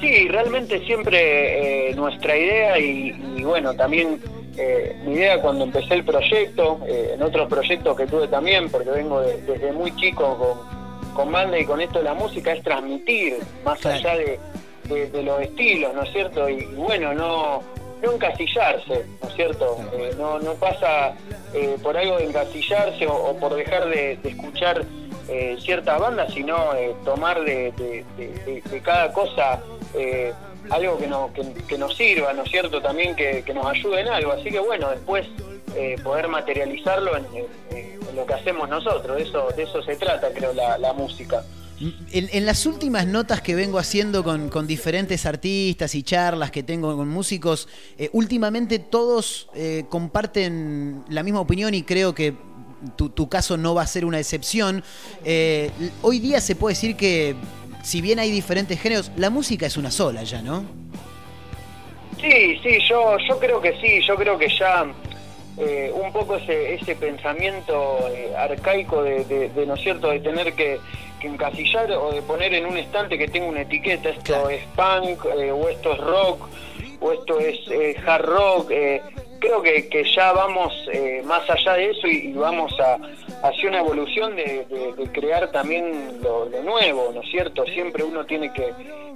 [0.00, 4.20] Sí, realmente siempre eh, nuestra idea y, y bueno, también
[4.58, 8.90] eh, mi idea cuando empecé el proyecto, eh, en otros proyectos que tuve también, porque
[8.90, 12.62] vengo de- desde muy chico con, con banda y con esto de la música, es
[12.62, 13.96] transmitir más Claro.
[13.98, 14.38] allá de,
[14.84, 16.48] de- de los estilos, ¿no es cierto?
[16.48, 17.62] Y, bueno, no,
[18.02, 19.78] no encasillarse, ¿no es cierto?
[19.94, 21.14] Eh, no, no pasa
[21.82, 24.84] por algo de encasillarse o, o por dejar de, escuchar
[25.58, 26.56] ciertas bandas, sino
[27.04, 27.72] tomar de,
[28.84, 29.60] cada cosa
[30.70, 32.80] algo que, no, que, que nos sirva, ¿no es cierto?
[32.80, 34.32] También que, que nos ayude en algo.
[34.32, 35.26] Así que bueno, después
[35.78, 37.26] eh, poder materializarlo en,
[38.14, 39.18] lo que hacemos nosotros.
[39.18, 41.44] De eso, de eso se trata, creo, la, música.
[42.12, 46.96] En, las últimas notas que vengo haciendo con, con diferentes artistas y charlas que tengo
[46.96, 52.34] con músicos, eh, últimamente todos eh, comparten la misma opinión y creo que
[52.96, 54.82] tu, tu caso no va a ser una excepción.
[56.00, 57.36] Hoy día se puede decir que,
[57.86, 60.64] si bien hay diferentes géneros, la música es una sola ya, ¿no?
[62.20, 64.86] Sí, sí, yo, yo creo que sí, yo creo que ya
[65.56, 70.18] eh, un poco ese, ese pensamiento eh, arcaico de, de- de, ¿no es cierto?, de
[70.18, 70.80] tener que,
[71.20, 74.50] que encasillar o de poner en un estante que tenga una etiqueta, esto Claro.
[74.50, 76.48] es punk, eh, o esto es rock,
[77.00, 79.00] o esto es eh, hard rock, eh,
[79.38, 82.98] creo que, que ya vamos eh, más allá de eso y, vamos a
[83.48, 84.64] hacia una evolución de,
[84.96, 87.64] de- crear también lo, lo nuevo, ¿no es cierto?
[87.66, 88.72] Siempre uno tiene que,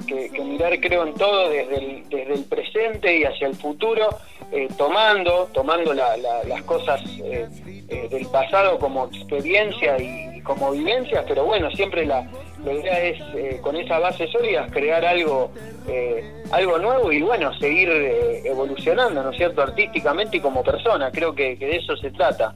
[0.06, 4.08] que- que mirar, creo, en todo desde el, desde el presente y hacia el futuro,
[4.52, 7.48] eh, tomando, tomando la- la- las cosas eh,
[7.88, 12.26] eh, del pasado como experiencia y, y como vivencias, pero bueno, siempre la,
[12.64, 15.50] la idea es, eh, con esas bases sólidas, crear algo,
[15.88, 21.10] eh, algo nuevo y bueno, seguir eh, evolucionando, ¿no es cierto?, artísticamente y como persona,
[21.10, 22.54] creo que de eso se trata.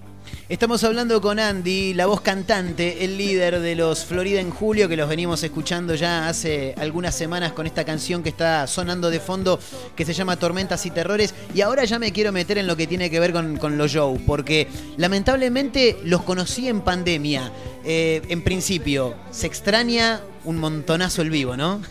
[0.49, 4.97] Estamos hablando con Andy, la voz cantante, el líder de los Florida en Julio, que
[4.97, 9.59] los venimos escuchando ya hace algunas semanas con esta canción que está sonando de fondo,
[9.97, 11.35] que se llama Tormentas y Terrores.
[11.55, 13.91] Y ahora ya me quiero meter en lo que tiene que ver con, con los
[13.91, 17.51] shows, porque lamentablemente los conocí en pandemia.
[17.85, 21.83] Eh, en principio, se extraña un montonazo el vivo, ¿no?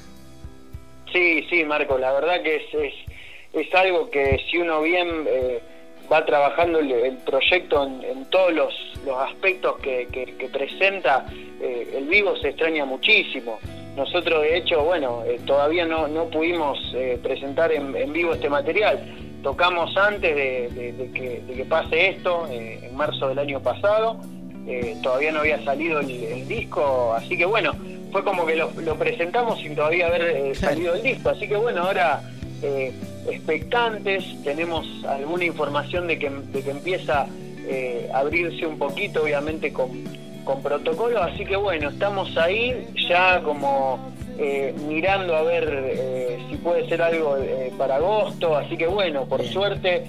[1.12, 2.94] Sí, sí, Marco, la verdad que es, es,
[3.54, 5.60] es algo que si uno bien eh,
[6.14, 8.74] va trabajando el, el proyecto en, en todos los,
[9.05, 11.26] los aspectos que, que- que presenta,
[11.59, 13.57] eh, el vivo se extraña muchísimo.
[13.97, 18.49] Nosotros, de hecho, bueno, eh, todavía no, no pudimos eh, presentar en, en vivo este
[18.49, 18.99] material.
[19.41, 24.18] Tocamos antes de, de- de que, de que pase esto, en marzo del año pasado.
[25.01, 27.74] Todavía no había salido el, el disco, así que bueno,
[28.14, 31.30] fue como que lo, lo presentamos sin todavía haber salido el disco.
[31.32, 32.22] Así que bueno, ahora
[33.30, 37.28] expectantes, tenemos alguna información de que, de que empieza
[37.68, 39.90] eh, a abrirse un poquito, obviamente con,
[40.44, 46.58] con protocolo, así que bueno, estamos ahí ya como eh, mirando a ver eh, si
[46.58, 49.54] puede ser algo eh, para agosto, así que bueno, por Bien.
[49.54, 50.06] suerte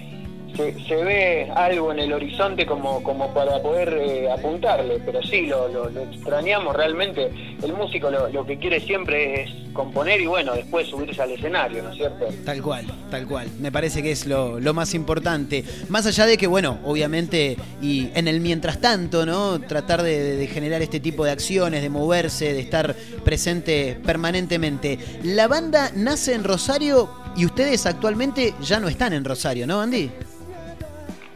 [0.57, 5.69] se, ve algo en el horizonte como, como para poder eh, apuntarle, pero sí, lo,
[5.69, 7.31] lo- extrañamos realmente.
[7.63, 11.83] El músico lo, lo que quiere siempre es componer y bueno, después subirse al escenario,
[11.83, 12.27] ¿no es cierto?
[12.45, 13.49] Tal cual, tal cual.
[13.61, 15.65] Me parece que es lo, lo más importante.
[15.89, 19.61] Más allá de que, bueno, obviamente, y en el mientras tanto, ¿no?
[19.61, 22.95] Tratar de, de generar este tipo de acciones, de moverse, de estar
[23.25, 24.99] presente permanentemente.
[25.25, 30.11] La banda nace en Rosario y ustedes actualmente ya no están en Rosario, ¿no, Andy?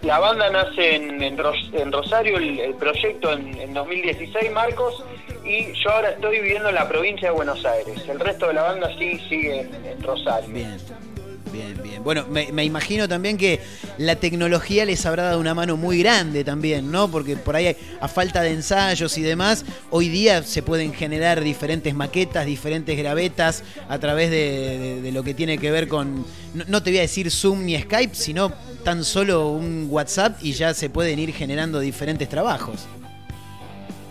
[0.09, 5.05] La banda nace en, en Ros- en Rosario, el, proyecto en, en 2016, Marcos,
[5.45, 8.09] y yo ahora estoy viviendo en la provincia de Buenos Aires.
[8.09, 10.49] El resto de la banda sí sigue en, Rosario.
[10.49, 10.79] Bien,
[11.53, 12.03] bien, bien.
[12.03, 13.61] Bueno, me, imagino también que
[13.99, 17.11] la tecnología les habrá dado una mano muy grande también, ¿no?
[17.11, 21.95] Porque por ahí, a falta de ensayos y demás, hoy día se pueden generar diferentes
[21.95, 26.99] maquetas, diferentes gravetas a través de, lo que tiene que ver con, no te voy
[26.99, 28.55] a decir Zoom ni Skype, sino
[28.85, 32.87] tan solo un WhatsApp y ya se pueden ir generando diferentes trabajos.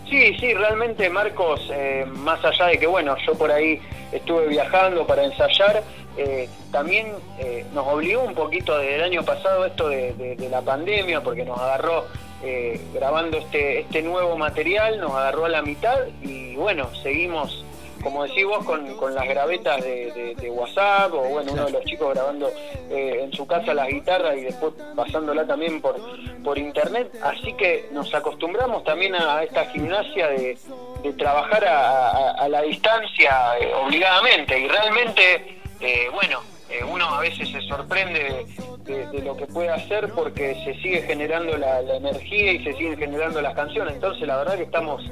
[0.08, 3.78] Sí, sí, realmente Marcos, eh, más allá de que, bueno, yo por ahí
[4.10, 5.82] estuve viajando para ensayar,
[6.16, 10.62] eh, también eh, nos obligó un poquito desde el año pasado esto de, de- la
[10.62, 12.06] pandemia, porque nos agarró
[12.42, 17.64] eh, grabando este, este nuevo material, nos agarró a la mitad y bueno, seguimos,
[18.02, 21.84] como decís vos, con, con las gravetas de, de- WhatsApp, o bueno, uno de los
[21.84, 22.50] chicos grabando
[22.90, 25.96] eh, en su casa las guitarras y después pasándola también por,
[26.42, 30.58] por internet, así que nos acostumbramos también a esta gimnasia de,
[31.02, 34.58] de trabajar a, a- a la distancia eh, obligadamente.
[34.58, 36.40] Y realmente, eh, bueno,
[36.70, 38.46] eh, uno a veces se sorprende
[38.84, 42.96] de, de- lo que puede hacer porque se sigue generando la, energía y se siguen
[42.96, 45.02] generando las canciones, entonces la verdad que estamos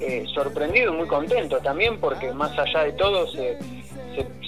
[0.00, 3.58] eh, sorprendidos y muy contentos también porque más allá de todo se,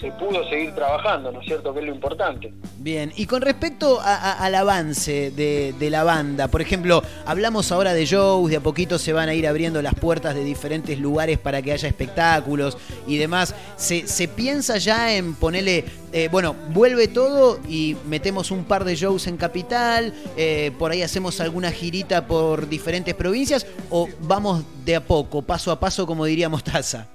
[0.00, 1.72] se, pudo seguir trabajando, ¿no es cierto?
[1.72, 2.52] Que es lo importante.
[2.78, 8.04] Bien, y con respecto a- al avance de, la banda, por ejemplo, hablamos ahora de
[8.04, 11.62] shows, de a poquito se van a ir abriendo las puertas de diferentes lugares para
[11.62, 13.54] que haya espectáculos y demás.
[13.76, 18.96] ¿Se, se piensa ya en ponerle, eh, bueno, vuelve todo y metemos un par de
[18.96, 24.96] shows en Capital, eh, por ahí hacemos alguna girita por diferentes provincias o vamos de
[24.96, 27.06] a poco, paso a paso, como diría Mostaza?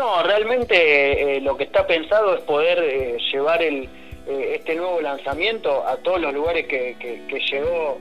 [0.00, 3.84] No, realmente eh, lo que está pensado es poder eh, llevar el,
[4.26, 7.98] eh, este nuevo lanzamiento a todos los lugares que, que- que llegó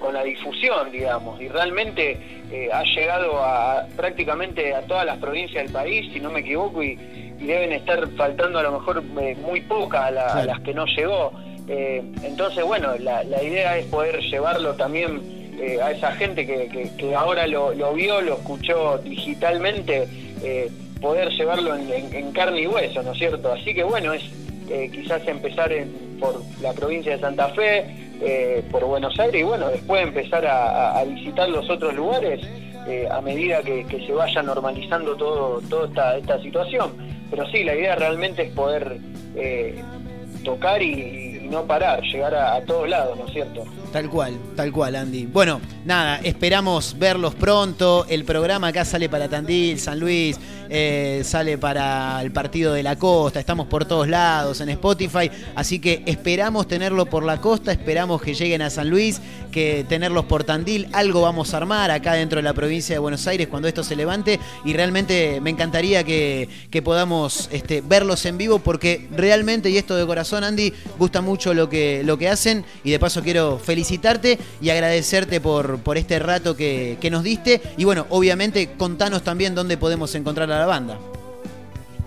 [0.00, 2.18] con la difusión, digamos, y realmente
[2.72, 6.98] ha llegado a prácticamente a todas las provincias del país, si no me equivoco, y,
[7.38, 10.84] y deben estar faltando a lo mejor muy pocas a, la- a las que no
[10.86, 11.30] llegó.
[11.68, 15.20] Entonces, bueno, la, la idea es poder llevarlo también
[15.60, 20.08] eh, a esa gente que, que- que ahora lo, lo vio, lo escuchó digitalmente,
[20.42, 20.70] eh,
[21.00, 23.52] poder llevarlo en, carne y hueso, ¿no es cierto?
[23.52, 24.22] Así que bueno, es
[24.68, 27.86] eh, quizás empezar en- por la provincia de Santa Fe,
[28.20, 32.40] eh, por Buenos Aires y bueno, después empezar a, visitar los otros lugares
[32.88, 36.92] eh, a medida que, se vaya normalizando todo, toda esta, situación.
[37.30, 38.98] Pero sí, la idea realmente es poder
[40.42, 43.64] tocar y, no parar, llegar a todos lados, ¿no es cierto?
[43.92, 45.24] Tal cual, tal cual, Andy.
[45.24, 48.04] Bueno, nada, esperamos verlos pronto.
[48.08, 52.96] El programa acá sale para Tandil, San Luis, eh, sale para el partido de la
[52.96, 53.40] costa.
[53.40, 55.30] Estamos por todos lados en Spotify.
[55.54, 60.26] Así que esperamos tenerlo por la costa, esperamos que lleguen a San Luis, que tenerlos
[60.26, 60.88] por Tandil.
[60.92, 63.96] Algo vamos a armar acá dentro de la provincia de Buenos Aires cuando esto se
[63.96, 64.38] levante.
[64.66, 69.96] Y realmente me encantaría que, que podamos este, verlos en vivo porque realmente, y esto
[69.96, 72.66] de corazón, Andy, gusta mucho lo que, lo que hacen.
[72.84, 77.60] Y de paso quiero felicitarte y agradecerte por, por este rato que, que nos diste.
[77.76, 80.98] Y bueno, obviamente contanos también dónde podemos encontrar a la banda.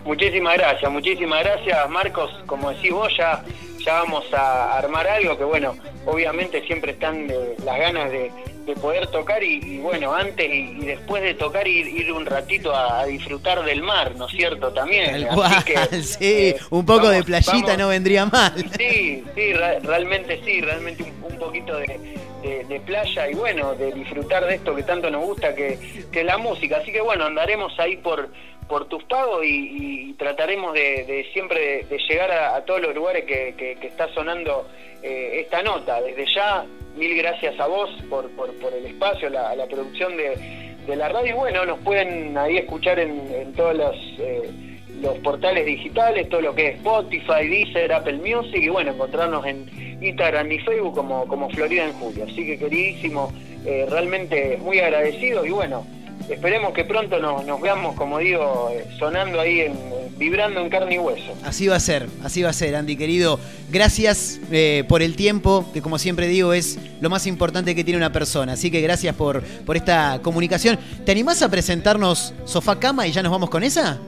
[0.04, 3.44] Muchísimas gracias, muchísimas gracias Marcos, como decís vos ya,
[3.84, 5.76] ya vamos a armar algo que bueno,
[6.06, 8.32] obviamente siempre están eh, las ganas de,
[8.66, 12.26] de poder tocar y, y, bueno, antes y, y después de tocar ir, ir un
[12.26, 14.72] ratito a, a, disfrutar del mar, ¿no es cierto?
[14.72, 15.28] También.
[15.34, 18.54] Cual, que, sí, eh, un poco vamos, de playita vamos, no vendría mal.
[18.78, 23.92] Sí, sí, ra realmente sí, realmente un, un poquito de, de, playa y bueno, de
[23.92, 25.78] disfrutar de esto que tanto nos gusta que,
[26.12, 26.78] que la música.
[26.78, 28.30] Así que bueno, andaremos ahí por
[28.72, 33.86] por tus pagos y, trataremos de, siempre de, llegar a, todos los lugares que, que,
[33.86, 34.66] está sonando
[35.04, 36.02] eh, esta nota.
[36.02, 36.66] Desde ya,
[36.96, 41.10] mil gracias a vos por, por, por el espacio, la, la producción de, de, la
[41.10, 41.32] radio.
[41.32, 44.50] Y bueno, nos pueden ahí escuchar en, en todos los, eh,
[45.02, 50.00] los portales digitales, todo lo que es Spotify, Deezer, Apple Music y bueno, encontrarnos en
[50.02, 52.26] Instagram y Facebook como, como Florida en Julio.
[52.26, 53.32] Así que queridísimo,
[53.66, 55.86] eh, realmente muy agradecido y bueno,
[56.30, 59.74] esperemos que pronto nos, nos veamos, como digo, eh, sonando ahí en,
[60.18, 61.34] vibrando en carne y hueso.
[61.44, 63.40] Así va a ser, así va a ser, Andy querido.
[63.72, 67.98] Gracias eh, por el tiempo, que como siempre digo es lo más importante que tiene
[67.98, 68.54] una persona.
[68.54, 70.78] Así que gracias por, por esta comunicación.
[71.06, 74.00] ¿Te animás a presentarnos Sofá Cama y ya nos vamos con esa?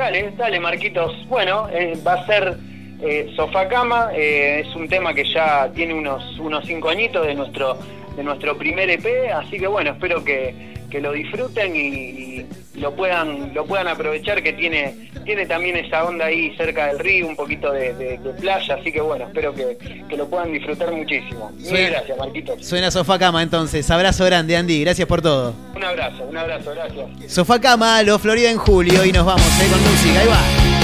[0.00, 1.12] Dale, dale, Marquitos.
[1.28, 2.56] Bueno, eh, va a ser
[3.02, 4.08] eh, Sofá Cama.
[4.14, 7.76] eh, es un tema que ya tiene unos, unos cinco añitos de nuestro,
[8.16, 9.30] de nuestro primer EP.
[9.30, 10.54] Así que bueno, espero que,
[10.90, 16.04] que lo disfruten y, y lo puedan, lo puedan aprovechar, que tiene, tiene también esa
[16.04, 18.74] onda ahí cerca del río, un poquito de, de- de playa.
[18.74, 19.76] Así que bueno, espero que,
[20.08, 21.50] que lo puedan disfrutar muchísimo.
[21.56, 22.66] Mil Suena- gracias, Marquitos.
[22.66, 23.90] Suena Sofá Cama entonces.
[23.90, 24.80] Abrazo grande, Andy.
[24.82, 25.54] Gracias por todo.
[25.74, 27.32] Un abrazo, un abrazo, gracias.
[27.32, 30.20] Sofá Cama, los Florida en julio y nos vamos eh, con música.
[30.20, 30.79] Ahí va.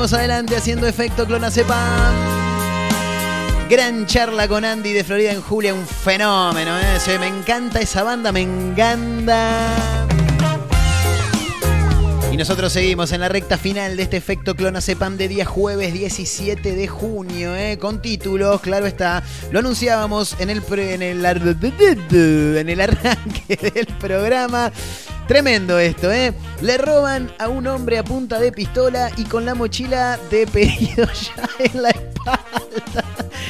[0.00, 2.14] Seguimos adelante haciendo efecto clonazepam.
[3.68, 6.78] Gran charla con Andy de Florida en Julia, un fenómeno.
[6.78, 7.18] ¿eh?
[7.18, 10.06] Me encanta esa banda, me encanta.
[12.32, 16.74] Y nosotros seguimos en la recta final de este efecto clonazepam de día jueves 17
[16.74, 17.76] de junio, ¿eh?
[17.78, 19.22] con títulos, claro está.
[19.50, 21.22] Lo anunciábamos en el, pre- en el,
[22.56, 24.72] en el arranque del programa.
[25.30, 26.32] Tremendo esto, ¿eh?
[26.60, 31.06] Le roban a un hombre a punta de pistola y con la mochila de pedido
[31.36, 33.04] ya en la espalda.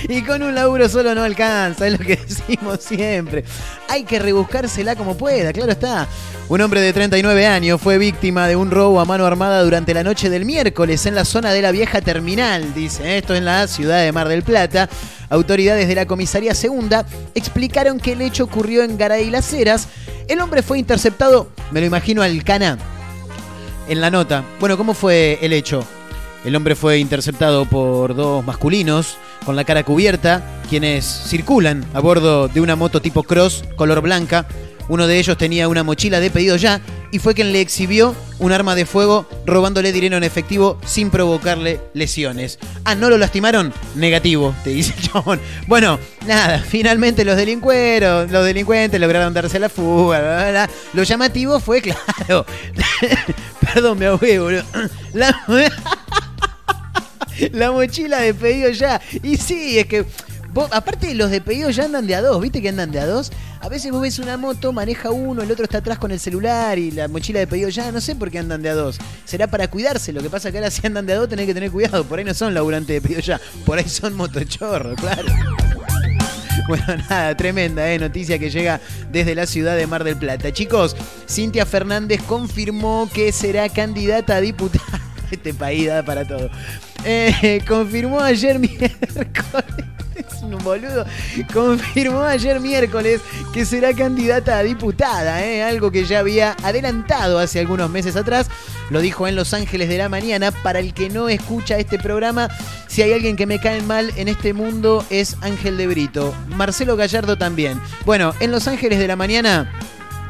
[0.07, 3.45] Y con un laburo solo no alcanza, es lo que decimos siempre.
[3.89, 6.07] Hay que rebuscársela como pueda, claro está.
[6.51, 10.05] Un hombre de 39 años fue víctima de un robo a mano armada durante la
[10.05, 13.17] noche del miércoles en la zona de la vieja terminal, dice.
[13.17, 14.87] Esto en la ciudad de Mar del Plata.
[15.31, 19.89] Autoridades de la comisaría segunda explicaron que el hecho ocurrió en Garay Las Heras.
[20.29, 22.77] El hombre fue interceptado, me lo imagino al cana,
[23.89, 24.45] en la nota.
[24.59, 25.85] Bueno, ¿cómo fue el hecho?
[26.45, 32.49] El hombre fue interceptado por dos masculinos con la cara cubierta, quienes circulan a bordo
[32.49, 34.47] de una moto tipo cross color blanca.
[34.91, 36.81] Uno de ellos tenía una mochila de pedido ya
[37.13, 41.81] y fue quien le exhibió un arma de fuego robándole dinero en efectivo sin provocarle
[41.95, 42.59] lesiones.
[42.83, 43.73] Ah, ¿no lo lastimaron?
[43.95, 45.41] Negativo, te dice el chabón.
[45.69, 50.19] Bueno, nada, finalmente los delincueros, los delincuentes lograron darse la fuga.
[50.19, 50.71] bla, bla, bla.
[50.93, 51.81] Lo llamativo fue,
[52.27, 52.45] claro.
[53.61, 54.65] Perdón, me ahogué, boludo.
[55.15, 55.41] La...
[57.53, 59.01] La mochila de pedido ya.
[59.23, 60.05] Y sí, es que.
[60.73, 63.31] aparte, los de pedido ya andan de a dos, ¿viste que andan de a dos?
[63.63, 66.79] A veces vos ves una moto, maneja uno, el otro está atrás con el celular
[66.79, 68.99] y la mochila de pedido ya, no sé por qué andan de a dos.
[69.27, 71.53] Será para cuidarse, lo que pasa que ahora si andan de a dos tenés que
[71.53, 75.25] tener cuidado, por ahí no son laburantes de pedido ya, por ahí son motochorros, claro.
[76.69, 78.81] Bueno, nada, tremenda eh, noticia que llega
[79.11, 80.53] desde la ciudad de Mar del Plata.
[80.53, 80.95] Chicos,
[81.29, 85.01] Cintia Fernández confirmó que será candidata a diputada.
[85.31, 86.51] Este país da para todo.
[87.05, 89.01] Eh, confirmó ayer miércoles.
[90.43, 91.05] Un boludo.
[91.53, 93.21] Confirmó ayer miércoles
[93.53, 98.49] que será candidata a diputada, eh, algo que ya había adelantado hace algunos meses atrás.
[98.91, 100.51] Lo dijo en Los Ángeles de la Mañana.
[100.51, 102.49] Para el que no escucha este programa,
[102.89, 106.35] si hay alguien que me cae mal en este mundo es Ángel de Brito.
[106.49, 107.81] Marcelo Gallardo también.
[108.05, 109.73] Bueno, en Los Ángeles de la Mañana,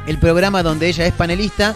[0.07, 1.74] el programa donde ella es panelista.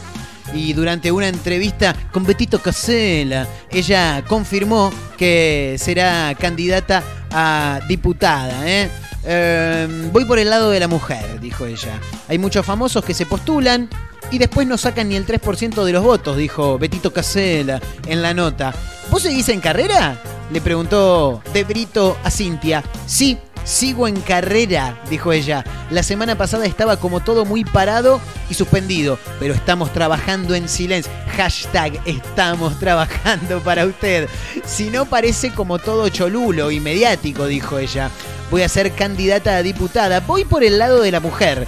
[0.52, 8.68] Y durante una entrevista con Betito Casella, ella confirmó que será candidata a diputada.
[8.68, 8.88] ¿eh?
[9.26, 12.00] Eh, voy por el lado de la mujer, dijo ella.
[12.28, 13.88] Hay muchos famosos que se postulan
[14.30, 18.34] y después no sacan ni el 3% de los votos, dijo Betito Casella en la
[18.34, 18.74] nota.
[19.10, 20.18] ¿Vos seguís en carrera?
[20.50, 22.82] Le preguntó De Brito a Cintia.
[23.06, 25.64] Sí, sigo en carrera, dijo ella.
[25.90, 28.20] La semana pasada estaba como todo muy parado
[28.50, 31.10] y suspendido, pero estamos trabajando en silencio.
[31.36, 34.28] Hashtag estamos trabajando para usted.
[34.64, 38.10] Si no parece como todo cholulo y mediático, dijo ella.
[38.54, 40.20] Voy a ser candidata a diputada.
[40.20, 41.66] Voy por el lado de la mujer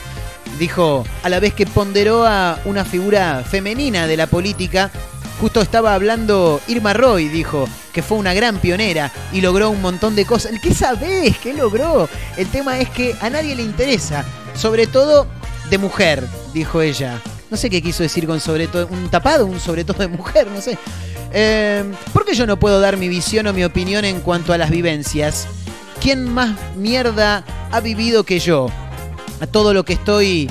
[0.61, 4.93] dijo a la vez que ponderó a una figura femenina de la política.
[5.41, 10.15] Justo estaba hablando Irma Roy, dijo, que fue una gran pionera y logró un montón
[10.15, 10.53] de cosas.
[10.63, 11.37] ¿Qué sabés?
[11.39, 12.09] ¿Qué logró?
[12.37, 14.25] El tema es que a nadie le interesa,
[14.55, 15.27] sobre todo
[15.69, 16.23] de mujer,
[16.55, 17.21] dijo ella.
[17.51, 20.47] No sé qué quiso decir con sobre todo, un tapado, un sobre todo de mujer,
[20.53, 20.79] no sé.
[21.33, 21.83] Eh,
[22.13, 24.71] ¿Por qué yo no puedo dar mi visión o mi opinión en cuanto a las
[24.71, 25.49] vivencias?
[26.01, 28.69] ¿Quién más mierda ha vivido que yo?
[29.41, 30.51] a todo lo que estoy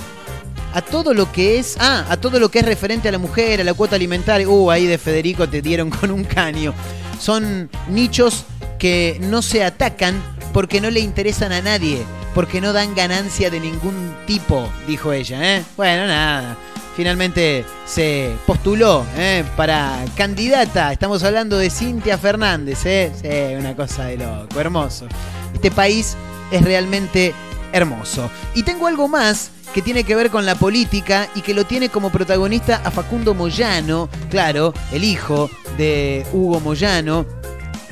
[0.74, 3.62] a todo lo que es ah a todo lo que es referente a la mujer
[3.62, 6.74] a la cuota alimentaria uh ahí de Federico te dieron con un caño
[7.20, 8.46] son nichos
[8.78, 10.22] que no se atacan
[10.54, 15.58] porque no le interesan a nadie porque no dan ganancia de ningún tipo dijo ella
[15.58, 15.64] ¿eh?
[15.78, 16.58] bueno nada
[16.96, 19.44] finalmente se postuló ¿eh?
[19.56, 23.58] para candidata estamos hablando de Cintia Fernández ¿eh?
[23.60, 25.08] una cosa de loco hermoso
[25.54, 26.16] este país
[26.52, 27.34] es realmente
[27.72, 28.30] hermoso.
[28.54, 31.90] Y tengo algo más que tiene que ver con la política y que lo tiene
[31.90, 37.26] como protagonista a Facundo Moyano, claro, el hijo de Hugo Moyano,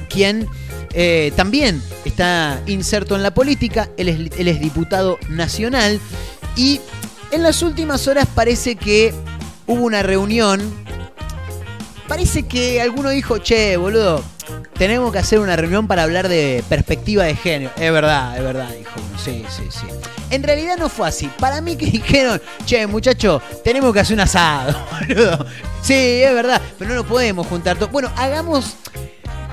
[0.10, 0.48] quien
[0.94, 6.00] eh, también está inserto en la política, él es, él es diputado nacional
[6.56, 6.80] y
[7.34, 9.14] en las últimas horas parece que
[9.66, 10.62] hubo una reunión,
[12.08, 14.24] parece que alguno dijo, che, boludo,
[14.78, 17.72] tenemos que hacer una reunión para hablar de perspectiva de género.
[17.76, 19.18] Es verdad, es verdad, dijo uno.
[19.18, 19.88] Sí, sí, sí.
[20.30, 21.28] En realidad no fue así.
[21.40, 25.46] Para mí que dijeron, che, muchacho, tenemos que hacer un asado, boludo.
[25.82, 27.92] Sí, es verdad, pero no lo podemos juntar todos.
[27.92, 28.76] Bueno, hagamos.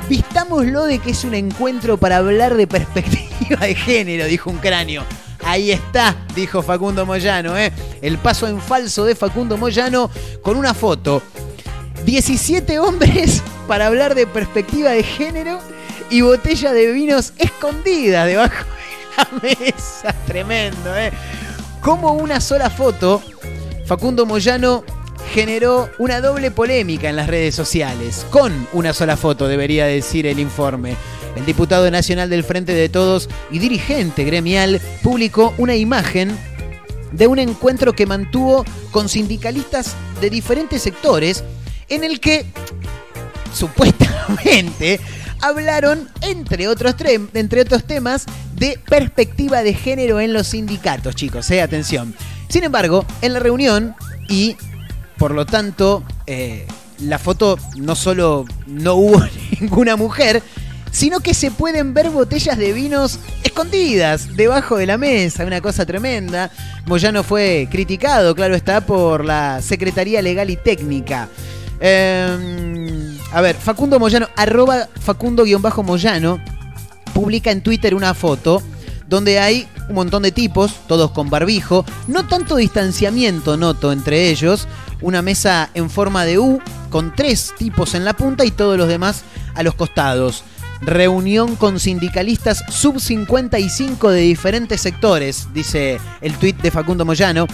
[0.09, 5.05] Vistámoslo de que es un encuentro para hablar de perspectiva de género, dijo un cráneo.
[5.45, 7.73] Ahí está, dijo Facundo Moyano, ¿eh?
[8.03, 10.11] El paso en falso de Facundo Moyano
[10.43, 11.23] con una foto
[12.05, 15.59] 17 hombres para hablar de perspectiva de género
[16.11, 20.15] y botella de vinos escondidas debajo de la mesa.
[20.27, 21.13] Tremendo, ¿eh?
[21.81, 23.23] Como una sola foto,
[23.87, 24.85] Facundo Moyano
[25.33, 28.27] generó una doble polémica en las redes sociales.
[28.31, 30.97] Con una sola foto, debería decir el informe.
[31.37, 36.37] El diputado nacional del Frente de Todos y dirigente gremial publicó una imagen
[37.13, 41.43] de un encuentro que mantuvo con sindicalistas de diferentes sectores
[41.89, 42.47] en el que
[43.55, 45.01] supuestamente
[45.41, 51.51] hablaron, entre otros, tre- entre otros temas, de perspectiva de género en los sindicatos, chicos,
[51.51, 52.15] eh, atención.
[52.49, 53.95] Sin embargo, en la reunión,
[54.29, 54.57] y
[55.17, 56.67] por lo tanto, eh,
[56.99, 59.23] la foto no solo no hubo
[59.61, 60.43] ninguna mujer,
[60.91, 65.87] sino que se pueden ver botellas de vinos escondidas debajo de la mesa, una cosa
[65.87, 66.51] tremenda.
[66.87, 71.29] Moyano fue criticado, claro está, por la Secretaría Legal y Técnica.
[71.81, 76.41] Eh, a ver, Facundo Moyano, arroba Facundo-Moyano,
[77.15, 78.63] publica en Twitter una foto
[79.09, 84.69] donde hay un montón de tipos, todos con barbijo, no tanto distanciamiento noto entre ellos,
[85.01, 86.61] una mesa en forma de U
[86.91, 89.23] con tres tipos en la punta y todos los demás
[89.55, 90.45] a los costados.
[90.81, 97.47] Reunión con sindicalistas sub 55 de diferentes sectores, dice el tuit de Facundo Moyano.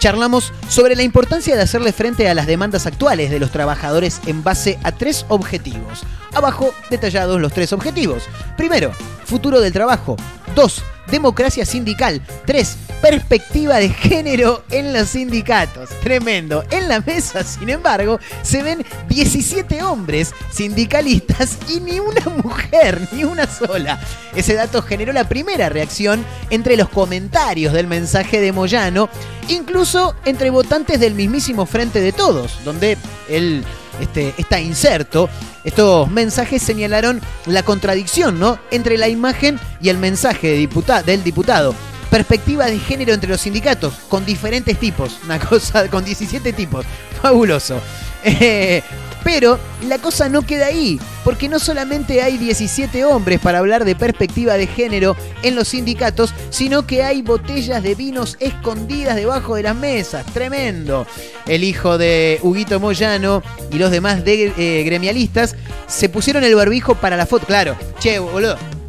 [0.00, 4.42] Charlamos sobre la importancia de hacerle frente a las demandas actuales de los trabajadores en
[4.42, 6.02] base a tres objetivos.
[6.34, 8.24] Abajo detallados los tres objetivos.
[8.56, 8.92] Primero,
[9.24, 10.16] futuro del trabajo.
[10.54, 12.22] Dos, democracia sindical.
[12.46, 15.90] Tres, perspectiva de género en los sindicatos.
[16.00, 16.62] Tremendo.
[16.70, 23.24] En la mesa, sin embargo, se ven 17 hombres sindicalistas y ni una mujer, ni
[23.24, 24.00] una sola.
[24.34, 29.08] Ese dato generó la primera reacción entre los comentarios del mensaje de Moyano,
[29.48, 32.96] incluso entre votantes del mismísimo Frente de Todos, donde
[33.28, 33.64] él
[34.00, 35.28] este, está inserto.
[35.62, 38.58] Estos mensajes señalaron la contradicción, ¿no?
[38.70, 40.68] Entre la imagen y el mensaje
[41.06, 41.74] del diputado.
[42.10, 45.18] Perspectiva de género entre los sindicatos, con diferentes tipos.
[45.24, 46.84] Una cosa, con 17 tipos.
[47.20, 47.80] Fabuloso.
[48.22, 48.82] Eh,
[49.24, 49.58] pero
[49.88, 54.54] la cosa no queda ahí, porque no solamente hay 17 hombres para hablar de perspectiva
[54.54, 59.74] de género en los sindicatos, sino que hay botellas de vinos escondidas debajo de las
[59.74, 60.24] mesas.
[60.26, 61.06] Tremendo.
[61.46, 65.56] El hijo de Huguito Moyano y los demás de, eh, gremialistas
[65.86, 67.46] se pusieron el barbijo para la foto.
[67.46, 68.83] Claro, che, boludo.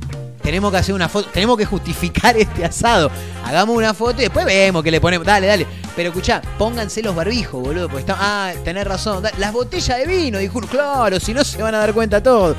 [0.46, 3.10] Tenemos que hacer una foto, tenemos que justificar este asado.
[3.44, 5.26] Hagamos una foto y después vemos que le ponemos.
[5.26, 5.66] Dale, dale.
[5.96, 7.88] Pero escuchá, pónganse los barbijos, boludo.
[7.90, 8.16] Porque está.
[8.20, 9.24] Ah, tenés razón.
[9.40, 12.56] Las botellas de vino, dijo, claro, si no se van a dar cuenta todos.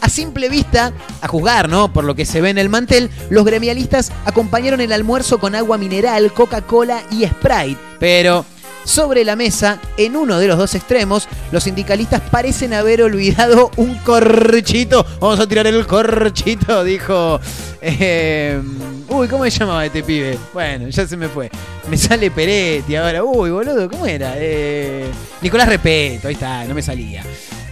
[0.00, 1.92] A simple vista, a juzgar, ¿no?
[1.92, 5.76] Por lo que se ve en el mantel, los gremialistas acompañaron el almuerzo con agua
[5.76, 7.80] mineral, Coca-Cola y Sprite.
[7.98, 8.44] Pero
[8.84, 13.94] sobre la mesa, en uno de los dos extremos, los sindicalistas parecen haber olvidado un
[13.98, 15.04] corchito.
[15.20, 17.40] Vamos a tirar el corchito, dijo.
[17.80, 18.60] eh,
[19.08, 20.38] uy, ¿cómo se llamaba este pibe?
[20.52, 21.50] Bueno, ya se me fue.
[21.88, 23.22] Me sale Peretti ahora.
[23.24, 24.34] Uy, boludo, ¿cómo era?
[24.36, 25.10] Eh,
[25.42, 27.22] Nicolás Repeto, ahí está, no me salía.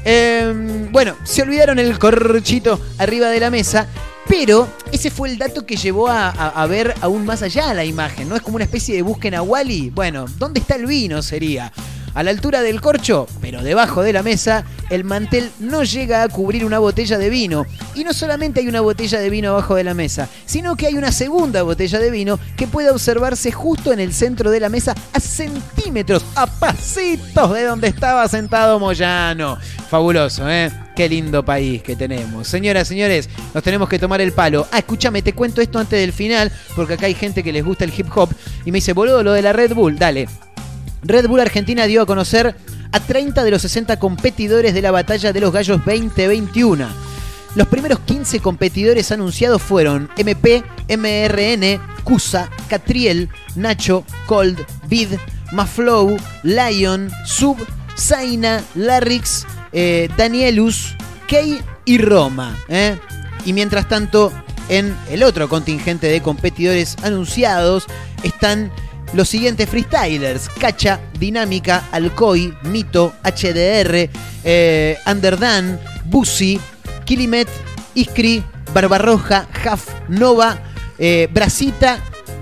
[0.04, 3.86] Eh, bueno, se olvidaron el corchito arriba de la mesa,
[4.28, 8.36] pero ese fue el dato que llevó a ver aún más allá la imagen, ¿no?
[8.36, 9.90] Es como una especie de búsqueda a Wally.
[9.90, 11.22] Bueno, ¿dónde está el vino?
[11.22, 11.72] Sería.
[12.14, 16.28] A la altura del corcho, pero debajo de la mesa, el mantel no llega a
[16.28, 17.64] cubrir una botella de vino.
[17.94, 20.94] Y no solamente hay una botella de vino abajo de la mesa, sino que hay
[20.94, 24.94] una segunda botella de vino que puede observarse justo en el centro de la mesa
[25.12, 29.56] a centímetros, a pasitos de donde estaba sentado Moyano.
[29.88, 30.70] Fabuloso, ¿eh?
[30.94, 32.46] Qué lindo país que tenemos.
[32.46, 34.66] Señoras, señores, nos tenemos que tomar el palo.
[34.70, 37.84] Ah, escúchame, te cuento esto antes del final, porque acá hay gente que les gusta
[37.84, 38.28] el hip hop.
[38.66, 40.28] Y me dice, boludo, lo de la Red Bull, dale.
[41.02, 42.54] Red Bull Argentina dio a conocer
[42.92, 46.86] a 30 de los 60 competidores de la batalla de los gallos 2021.
[47.54, 55.14] Los primeros 15 competidores anunciados fueron MP, MRN, Cusa, Catriel, Nacho, Cold, Bid,
[55.52, 57.58] Maflow, Lion, Sub,
[57.98, 60.96] Zaina, Larrix, eh, Danielus,
[61.26, 62.56] Key y Roma.
[62.68, 62.96] ¿eh?
[63.44, 64.32] Y mientras tanto,
[64.68, 67.86] en el otro contingente de competidores anunciados
[68.22, 68.70] están
[69.14, 74.08] los siguientes freestylers: Cacha, Dinámica, Alcoy, Mito, HDR,
[74.44, 76.60] eh, Underdan, Busi,
[77.04, 77.48] Kilimet,
[77.94, 78.42] Iskri,
[78.72, 80.58] Barbarroja, Jaf, Nova,
[80.98, 81.98] eh, Brasita,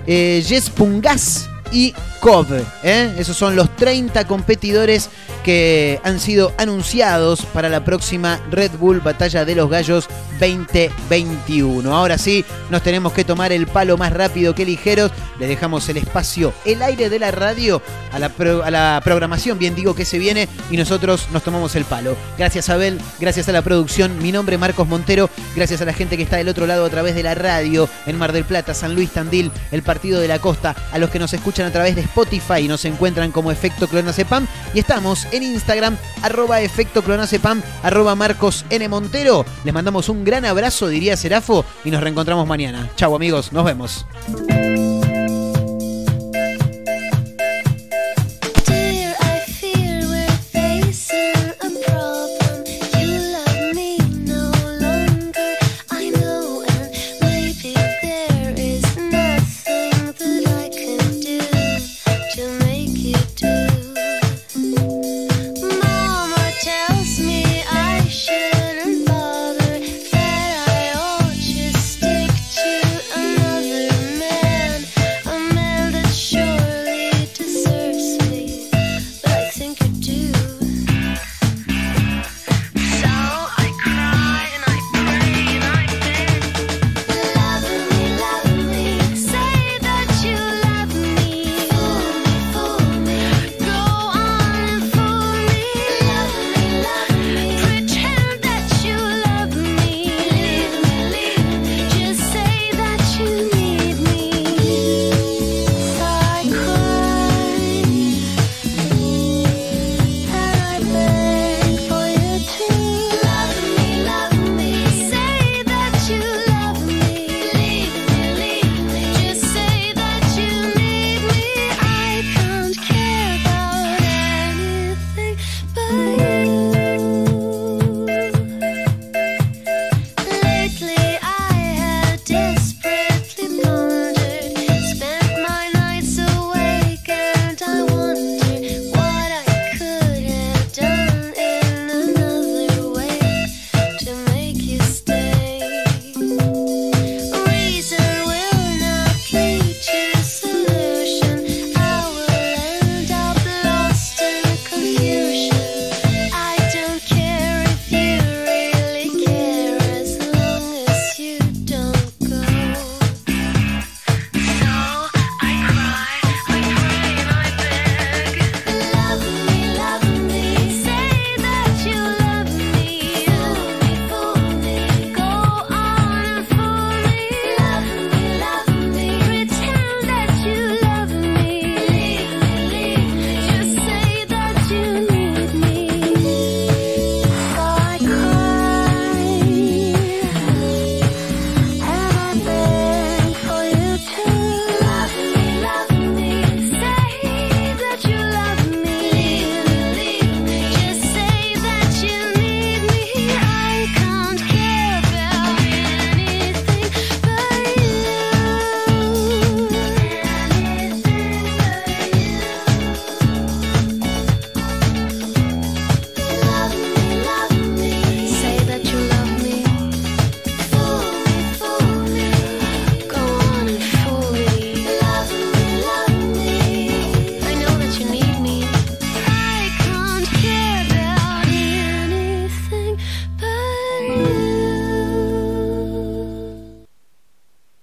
[0.07, 2.47] eh, Jess Pungas y Cobb.
[2.83, 3.13] ¿eh?
[3.17, 5.09] Esos son los 30 competidores
[5.43, 10.07] que han sido anunciados para la próxima Red Bull Batalla de los Gallos
[10.39, 11.95] 2021.
[11.95, 15.11] Ahora sí, nos tenemos que tomar el palo más rápido que ligeros.
[15.39, 19.57] Le dejamos el espacio, el aire de la radio a la, pro- a la programación,
[19.57, 22.15] bien digo que se viene, y nosotros nos tomamos el palo.
[22.37, 24.19] Gracias Abel, gracias a la producción.
[24.19, 26.89] Mi nombre es Marcos Montero, gracias a la gente que está del otro lado a
[26.89, 30.39] través de la radio en Mar del Plata, San Luis Tandil, el Partido de la
[30.39, 34.45] Costa, a los que nos escuchan a través de Spotify nos encuentran como Efecto Clonacepam.
[34.73, 38.87] Y estamos en Instagram, arroba Efecto Clonacepam, arroba Marcos N.
[38.89, 39.45] Montero.
[39.63, 42.89] Les mandamos un gran abrazo, diría Serafo, y nos reencontramos mañana.
[42.95, 44.05] Chau amigos, nos vemos.